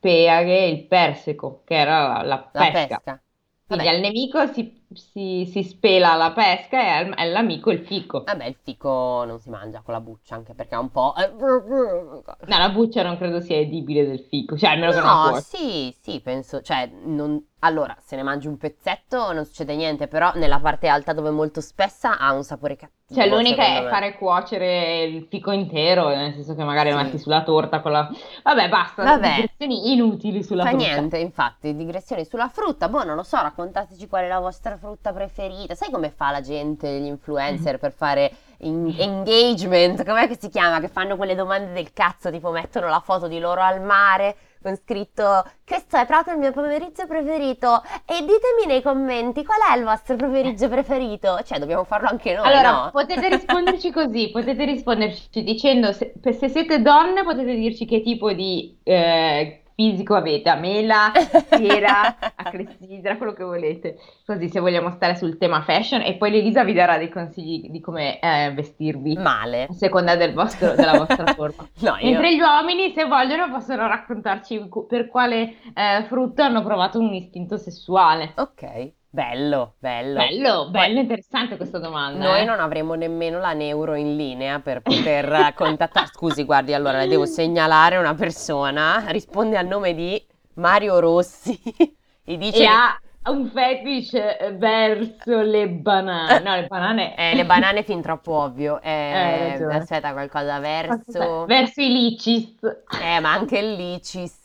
Peare 0.00 0.66
il 0.66 0.86
persico, 0.86 1.62
che 1.64 1.74
era 1.74 2.22
la, 2.22 2.24
la 2.24 2.38
pesca. 2.50 2.70
La 2.70 3.00
pesca. 3.00 3.22
Quindi 3.66 3.88
al 3.88 4.00
nemico 4.00 4.46
si 4.48 4.81
si, 4.94 5.48
si 5.50 5.62
spela 5.62 6.14
la 6.14 6.32
pesca 6.32 6.80
e 6.80 7.12
all'amico 7.16 7.70
il 7.70 7.80
fico. 7.80 8.24
Vabbè, 8.24 8.44
il 8.44 8.56
fico 8.62 9.24
non 9.26 9.38
si 9.38 9.50
mangia 9.50 9.80
con 9.84 9.94
la 9.94 10.00
buccia, 10.00 10.34
anche 10.34 10.54
perché 10.54 10.74
è 10.74 10.78
un 10.78 10.90
po'... 10.90 11.14
No, 11.16 12.58
la 12.58 12.70
buccia 12.70 13.02
non 13.02 13.16
credo 13.16 13.40
sia 13.40 13.56
edibile 13.56 14.06
del 14.06 14.20
fico, 14.20 14.56
cioè 14.56 14.70
almeno 14.70 14.92
no, 14.92 14.98
che 14.98 15.06
non 15.06 15.32
No, 15.32 15.40
sì, 15.40 15.94
sì, 16.00 16.20
penso, 16.20 16.60
cioè, 16.60 16.90
non, 17.04 17.42
allora, 17.60 17.96
se 18.00 18.16
ne 18.16 18.22
mangi 18.22 18.48
un 18.48 18.56
pezzetto 18.56 19.32
non 19.32 19.44
succede 19.44 19.76
niente, 19.76 20.08
però 20.08 20.32
nella 20.34 20.58
parte 20.58 20.88
alta 20.88 21.12
dove 21.12 21.28
è 21.28 21.32
molto 21.32 21.60
spessa 21.60 22.18
ha 22.18 22.32
un 22.32 22.42
sapore 22.42 22.74
cattivo. 22.74 23.20
Cioè, 23.20 23.28
l'unica 23.28 23.64
è 23.64 23.82
me. 23.82 23.88
fare 23.88 24.16
cuocere 24.16 25.04
il 25.04 25.26
fico 25.28 25.52
intero, 25.52 26.08
nel 26.08 26.32
senso 26.32 26.54
che 26.54 26.64
magari 26.64 26.90
sì. 26.90 26.96
lo 26.96 27.02
metti 27.02 27.18
sulla 27.18 27.42
torta 27.42 27.80
con 27.80 27.92
la... 27.92 28.10
Vabbè, 28.42 28.68
basta, 28.68 29.04
Vabbè. 29.04 29.34
digressioni 29.34 29.92
inutili 29.92 30.42
sulla 30.42 30.64
Fa 30.64 30.70
frutta. 30.70 30.84
niente, 30.84 31.18
infatti, 31.18 31.76
digressioni 31.76 32.24
sulla 32.24 32.48
frutta. 32.48 32.88
Boh, 32.88 33.04
non 33.04 33.14
lo 33.14 33.22
so, 33.22 33.36
raccontateci 33.40 34.08
qual 34.08 34.24
è 34.24 34.28
la 34.28 34.40
vostra 34.40 34.76
frutta 34.82 35.12
preferita. 35.12 35.76
Sai 35.76 35.90
come 35.92 36.10
fa 36.10 36.32
la 36.32 36.40
gente, 36.40 36.88
gli 36.98 37.06
influencer, 37.06 37.78
per 37.78 37.92
fare 37.92 38.32
in- 38.58 38.92
engagement? 38.98 40.04
Com'è 40.04 40.26
che 40.26 40.36
si 40.38 40.48
chiama? 40.48 40.80
Che 40.80 40.88
fanno 40.88 41.16
quelle 41.16 41.36
domande 41.36 41.72
del 41.72 41.92
cazzo, 41.92 42.32
tipo 42.32 42.50
mettono 42.50 42.88
la 42.88 43.00
foto 43.00 43.28
di 43.28 43.38
loro 43.38 43.60
al 43.60 43.80
mare 43.80 44.36
con 44.62 44.76
scritto 44.76 45.44
questo 45.66 45.96
è 45.96 46.06
proprio 46.06 46.34
il 46.34 46.38
mio 46.38 46.52
pomeriggio 46.52 47.06
preferito 47.06 47.82
e 48.06 48.20
ditemi 48.20 48.66
nei 48.66 48.80
commenti 48.80 49.44
qual 49.44 49.58
è 49.74 49.76
il 49.76 49.84
vostro 49.84 50.14
pomeriggio 50.16 50.68
preferito. 50.68 51.40
Cioè, 51.42 51.58
dobbiamo 51.58 51.84
farlo 51.84 52.08
anche 52.08 52.34
noi, 52.34 52.46
Allora, 52.46 52.70
no? 52.70 52.90
potete 52.92 53.28
risponderci 53.28 53.90
così, 53.92 54.30
potete 54.30 54.64
risponderci 54.64 55.42
dicendo 55.42 55.92
se, 55.92 56.12
se 56.22 56.48
siete 56.48 56.80
donne 56.80 57.24
potete 57.24 57.54
dirci 57.54 57.84
che 57.86 58.02
tipo 58.02 58.32
di 58.32 58.78
eh, 58.84 59.61
fisico 59.74 60.14
avete, 60.14 60.48
a 60.48 60.56
mela, 60.56 61.12
sera, 61.48 62.16
a 62.34 62.50
clessidra, 62.50 63.16
quello 63.16 63.32
che 63.32 63.44
volete. 63.44 63.98
Così 64.24 64.48
se 64.48 64.60
vogliamo 64.60 64.90
stare 64.90 65.16
sul 65.16 65.38
tema 65.38 65.62
fashion 65.62 66.00
e 66.02 66.14
poi 66.14 66.36
Elisa 66.36 66.64
vi 66.64 66.72
darà 66.72 66.98
dei 66.98 67.08
consigli 67.08 67.70
di 67.70 67.80
come 67.80 68.18
eh, 68.20 68.52
vestirvi. 68.54 69.16
Male. 69.16 69.64
A 69.64 69.72
seconda 69.72 70.16
del 70.16 70.32
vostro, 70.32 70.74
della 70.74 70.98
vostra 70.98 71.26
forma. 71.34 71.68
no, 71.80 71.96
io... 72.00 72.10
Mentre 72.10 72.34
gli 72.34 72.40
uomini, 72.40 72.92
se 72.92 73.04
vogliono, 73.04 73.50
possono 73.50 73.86
raccontarci 73.86 74.68
per 74.88 75.08
quale 75.08 75.56
eh, 75.74 76.04
frutto 76.06 76.42
hanno 76.42 76.62
provato 76.62 76.98
un 76.98 77.12
istinto 77.14 77.56
sessuale. 77.56 78.32
Ok. 78.36 78.92
Bello, 79.14 79.74
bello. 79.78 80.14
Bello, 80.14 80.70
bello, 80.70 81.00
interessante 81.00 81.58
questa 81.58 81.78
domanda. 81.78 82.28
Noi 82.28 82.40
eh. 82.40 82.44
non 82.44 82.60
avremo 82.60 82.94
nemmeno 82.94 83.40
la 83.40 83.52
neuro 83.52 83.94
in 83.94 84.16
linea 84.16 84.58
per 84.60 84.80
poter 84.80 85.52
contattare. 85.54 86.06
Scusi, 86.06 86.44
guardi, 86.44 86.72
allora 86.72 87.00
le 87.00 87.08
devo 87.08 87.26
segnalare 87.26 87.98
una 87.98 88.14
persona, 88.14 89.04
risponde 89.08 89.58
al 89.58 89.66
nome 89.66 89.92
di 89.92 90.18
Mario 90.54 90.98
Rossi 90.98 91.60
e 92.24 92.38
dice... 92.38 92.62
E 92.62 92.64
ha 92.64 92.98
un 93.26 93.50
fetish 93.50 94.56
verso 94.56 95.42
le 95.42 95.68
banane. 95.68 96.40
No, 96.40 96.54
le 96.54 96.66
banane... 96.66 97.14
Eh, 97.14 97.34
le 97.34 97.44
banane 97.44 97.82
fin 97.82 98.00
troppo 98.00 98.32
ovvio. 98.32 98.80
Eh, 98.92 99.58
eh, 99.60 99.74
aspetta, 99.74 100.12
qualcosa 100.12 100.58
verso... 100.58 101.44
Verso 101.44 101.82
i 101.82 101.88
licis. 101.88 102.54
Eh, 103.02 103.20
ma 103.20 103.34
anche 103.34 103.58
il 103.58 103.74
licis. 103.74 104.40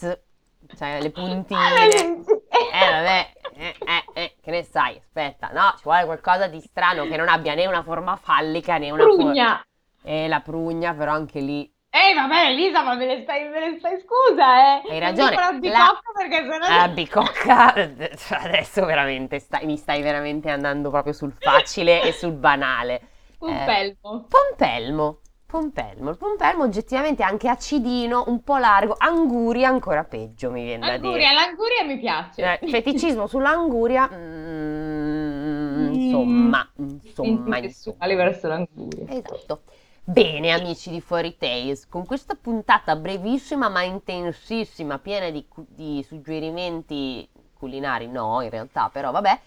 Cioè, 0.75 1.01
le 1.01 1.09
puntine. 1.11 1.85
Eh, 1.85 2.91
vabbè, 2.91 3.29
eh, 3.57 3.75
eh, 3.79 4.03
eh, 4.13 4.35
che 4.47 4.51
ne 4.51 4.63
sai? 4.63 4.95
Aspetta, 4.95 5.49
no, 5.51 5.73
ci 5.75 5.83
vuole 5.83 6.05
qualcosa 6.05 6.47
di 6.47 6.61
strano 6.61 7.05
che 7.05 7.17
non 7.17 7.27
abbia 7.27 7.53
né 7.53 7.65
una 7.65 7.83
forma 7.83 8.15
fallica 8.15 8.77
né 8.77 8.91
una 8.91 9.03
prugna. 9.03 9.25
forma. 9.25 9.65
Eh, 10.03 10.27
la 10.29 10.39
prugna, 10.39 10.93
però 10.93 11.11
anche 11.11 11.41
lì. 11.41 11.69
Eh, 11.89 12.13
vabbè, 12.13 12.51
Elisa, 12.51 12.81
ma 12.81 12.93
me 12.95 13.07
ne 13.07 13.23
stai, 13.23 13.49
me 13.49 13.71
ne 13.71 13.77
stai 13.77 13.97
scusa, 13.99 14.77
eh. 14.77 14.89
Hai 14.89 14.99
ragione. 14.99 15.35
La 15.35 15.51
bicocca 15.51 16.11
perché 16.15 16.49
sennò... 16.49 16.77
La 16.77 16.87
bicocca, 16.87 17.73
adesso 18.41 18.85
veramente, 18.85 19.39
stai, 19.39 19.65
mi 19.65 19.75
stai 19.75 20.01
veramente 20.01 20.49
andando 20.49 20.91
proprio 20.91 21.11
sul 21.11 21.33
facile 21.37 22.01
e 22.03 22.13
sul 22.13 22.31
banale. 22.31 23.01
Pompelmo. 23.37 23.95
Eh, 24.15 24.25
pompelmo. 24.29 25.19
Pompelmo, 25.47 26.09
il 26.09 26.17
pompelmo 26.17 26.63
oggettivamente 26.63 27.23
è 27.23 27.25
anche 27.25 27.47
acidino, 27.47 28.25
un 28.27 28.43
po' 28.43 28.57
largo, 28.57 28.95
anguria 28.97 29.69
ancora 29.69 30.03
peggio 30.03 30.51
mi 30.51 30.65
viene 30.65 30.85
anguria, 30.91 31.11
da 31.11 31.17
dire. 31.17 31.33
L'anguria 31.33 31.83
mi 31.85 31.97
piace. 31.97 32.59
Eh, 32.59 32.67
feticismo 32.67 33.27
sull'anguria, 33.27 34.09
mm, 34.13 35.93
insomma, 35.93 36.69
insomma, 36.75 37.57
insomma. 37.59 38.15
verso 38.15 38.47
l'anguria. 38.49 39.05
Esatto. 39.07 39.61
Bene 40.03 40.51
amici 40.51 40.89
di 40.89 40.99
Fuori 40.99 41.37
Tales, 41.37 41.87
con 41.87 42.05
questa 42.05 42.35
puntata 42.35 42.97
brevissima 42.97 43.69
ma 43.69 43.83
intensissima, 43.83 44.99
piena 44.99 45.29
di, 45.29 45.45
di 45.55 46.03
suggerimenti 46.05 47.25
culinari, 47.57 48.07
no 48.09 48.41
in 48.41 48.49
realtà, 48.49 48.89
però 48.91 49.11
vabbè, 49.11 49.39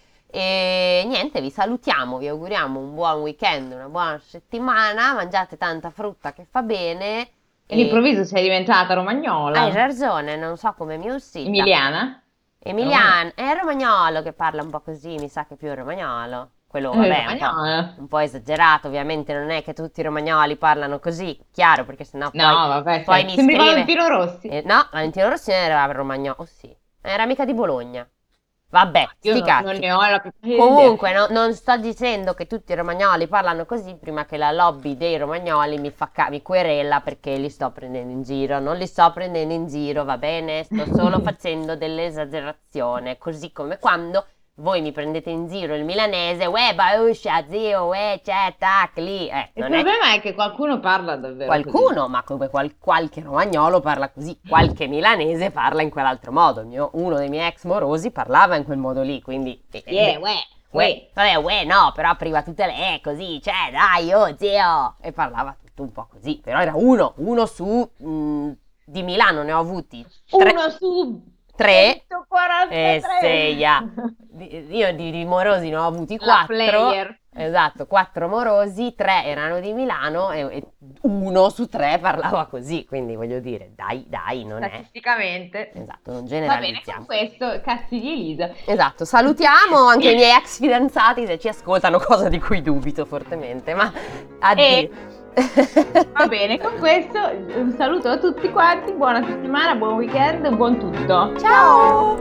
e 1.00 1.04
niente, 1.04 1.40
vi 1.40 1.50
salutiamo, 1.50 2.18
vi 2.18 2.28
auguriamo 2.28 2.78
un 2.78 2.94
buon 2.94 3.20
weekend, 3.20 3.72
una 3.72 3.88
buona 3.88 4.18
settimana, 4.18 5.14
mangiate 5.14 5.56
tanta 5.56 5.90
frutta 5.90 6.32
che 6.32 6.46
fa 6.48 6.62
bene. 6.62 7.28
E... 7.66 7.74
All'improvviso 7.74 8.24
sei 8.24 8.42
diventata 8.42 8.94
romagnola. 8.94 9.60
Hai 9.60 9.72
ragione, 9.72 10.36
non 10.36 10.56
so 10.56 10.74
come 10.76 10.96
mi 10.96 11.06
è 11.06 11.12
uscita. 11.12 11.48
Emiliana? 11.48 12.22
Emiliana, 12.58 13.32
è 13.34 13.58
romagnolo 13.58 14.22
che 14.22 14.32
parla 14.32 14.62
un 14.62 14.68
po' 14.68 14.80
così, 14.80 15.14
mi 15.14 15.28
sa 15.28 15.46
che 15.46 15.54
è 15.54 15.56
più 15.56 15.74
romagnolo. 15.74 16.50
Quello, 16.66 16.92
vabbè, 16.92 17.24
un 17.30 17.38
po', 17.38 18.00
un 18.02 18.06
po', 18.06 18.18
esagerato, 18.18 18.86
ovviamente 18.86 19.32
non 19.32 19.50
è 19.50 19.60
che 19.64 19.72
tutti 19.72 19.98
i 19.98 20.02
romagnoli 20.04 20.54
parlano 20.56 21.00
così, 21.00 21.36
chiaro, 21.50 21.84
perché 21.84 22.04
sennò 22.04 22.30
poi, 22.30 22.40
no, 22.40 22.68
vabbè, 22.68 23.02
poi 23.02 23.24
mi 23.24 23.32
scrive... 23.32 23.56
Valentino 23.56 24.06
Rossi. 24.06 24.46
Eh, 24.46 24.62
no, 24.64 24.86
Valentino 24.92 25.28
Rossi 25.30 25.50
era 25.50 25.84
romagnolo, 25.86 26.36
oh 26.38 26.44
sì, 26.44 26.72
era 27.00 27.26
mica 27.26 27.44
di 27.44 27.54
Bologna. 27.54 28.08
Vabbè, 28.70 29.06
Io 29.22 29.36
sti 29.36 29.40
non, 29.40 29.64
non 29.64 29.76
ne 29.76 29.92
ho 29.92 30.00
la 30.00 30.20
più 30.20 30.30
Comunque, 30.54 31.12
no, 31.12 31.26
non 31.30 31.54
sto 31.54 31.76
dicendo 31.76 32.34
che 32.34 32.46
tutti 32.46 32.72
i 32.72 32.74
romagnoli 32.74 33.26
parlano 33.28 33.66
così 33.66 33.96
prima 33.96 34.24
che 34.26 34.36
la 34.36 34.50
lobby 34.52 34.96
dei 34.96 35.16
romagnoli 35.16 35.78
mi, 35.78 35.90
fa 35.90 36.10
ca- 36.12 36.28
mi 36.30 36.42
querela 36.42 37.00
perché 37.00 37.36
li 37.36 37.48
sto 37.50 37.70
prendendo 37.72 38.12
in 38.12 38.22
giro. 38.22 38.58
Non 38.60 38.76
li 38.76 38.86
sto 38.86 39.10
prendendo 39.12 39.54
in 39.54 39.66
giro, 39.66 40.04
va 40.04 40.18
bene? 40.18 40.62
Sto 40.64 40.86
solo 40.86 41.20
facendo 41.20 41.76
dell'esagerazione. 41.76 43.18
Così 43.18 43.52
come 43.52 43.78
quando 43.78 44.26
voi 44.60 44.82
mi 44.82 44.92
prendete 44.92 45.30
in 45.30 45.48
giro 45.48 45.74
il 45.74 45.84
milanese, 45.84 46.46
uè, 46.46 46.74
bauscia, 46.74 47.44
zio, 47.48 47.84
uè, 47.86 48.20
c'è, 48.22 48.54
tac, 48.58 48.96
lì. 48.96 49.28
Eh, 49.28 49.50
il 49.54 49.64
problema 49.64 50.12
è... 50.12 50.16
è... 50.16 50.20
che 50.20 50.34
qualcuno 50.34 50.78
parla 50.80 51.16
davvero 51.16 51.46
Qualcuno, 51.46 52.00
così. 52.00 52.10
ma 52.10 52.22
come 52.22 52.48
qual- 52.48 52.76
qualche 52.78 53.22
romagnolo 53.22 53.80
parla 53.80 54.10
così, 54.10 54.38
qualche 54.46 54.86
milanese 54.86 55.50
parla 55.50 55.82
in 55.82 55.90
quell'altro 55.90 56.30
modo. 56.30 56.64
Mio, 56.64 56.90
uno 56.94 57.16
dei 57.16 57.28
miei 57.28 57.48
ex 57.48 57.64
morosi 57.64 58.10
parlava 58.10 58.56
in 58.56 58.64
quel 58.64 58.78
modo 58.78 59.02
lì, 59.02 59.20
quindi... 59.22 59.60
Yeah, 59.86 60.18
uè. 60.18 60.34
Uè, 60.72 61.08
vabbè, 61.12 61.34
uè, 61.34 61.64
no, 61.64 61.90
però 61.94 62.10
apriva 62.10 62.42
tutte 62.42 62.64
le 62.64 62.94
E 62.94 63.00
così, 63.02 63.40
cioè, 63.42 63.72
dai, 63.72 64.12
oh, 64.12 64.36
zio! 64.36 64.94
E 65.00 65.10
parlava 65.10 65.56
tutto 65.60 65.82
un 65.82 65.90
po' 65.90 66.06
così, 66.08 66.38
però 66.40 66.60
era 66.60 66.72
uno, 66.74 67.14
uno 67.16 67.46
su... 67.46 67.90
Mh, 67.96 68.50
di 68.90 69.02
Milano 69.02 69.42
ne 69.44 69.52
ho 69.52 69.60
avuti. 69.60 70.04
Tre... 70.28 70.50
Uno 70.50 70.68
su 70.70 71.22
3 71.60 72.04
143. 72.08 72.68
e 72.70 73.02
6 73.20 73.56
io 74.70 74.94
di, 74.94 75.10
di, 75.10 75.24
morosi 75.26 75.68
ne 75.68 75.76
ho 75.76 75.86
avuti 75.86 76.16
4 76.16 77.18
esatto 77.32 77.86
4 77.86 78.28
morosi 78.28 78.94
3 78.96 79.24
erano 79.26 79.60
di 79.60 79.72
Milano 79.72 80.30
e, 80.30 80.40
e, 80.40 80.66
uno 81.02 81.50
su 81.50 81.68
3 81.68 81.98
parlava 82.00 82.46
così 82.46 82.86
quindi 82.86 83.14
voglio 83.14 83.40
dire 83.40 83.72
dai 83.76 84.06
dai 84.08 84.44
non 84.44 84.62
statisticamente. 84.62 85.70
È 85.70 85.80
esatto 85.80 86.12
non 86.12 86.26
generalizziamo 86.26 87.04
va 87.06 87.14
bene 87.14 87.28
con 87.28 87.36
questo 87.36 87.60
cazzi 87.62 88.00
di 88.00 88.10
Elisa 88.10 88.50
esatto 88.64 89.04
salutiamo 89.04 89.86
anche 89.86 90.12
i 90.12 90.14
miei 90.14 90.36
ex 90.36 90.58
fidanzati 90.58 91.26
se 91.26 91.38
ci 91.38 91.48
ascoltano 91.48 91.98
cosa 91.98 92.28
di 92.30 92.40
cui 92.40 92.62
dubito 92.62 93.04
fortemente 93.04 93.74
ma 93.74 93.92
addio. 94.38 94.64
e... 94.64 94.90
Va 95.34 96.26
bene, 96.26 96.58
con 96.58 96.76
questo 96.78 97.18
un 97.56 97.72
saluto 97.76 98.08
a 98.08 98.18
tutti 98.18 98.50
quanti, 98.50 98.92
buona 98.92 99.24
settimana, 99.24 99.74
buon 99.76 99.94
weekend, 99.94 100.54
buon 100.56 100.78
tutto. 100.78 101.34
Ciao! 101.38 102.18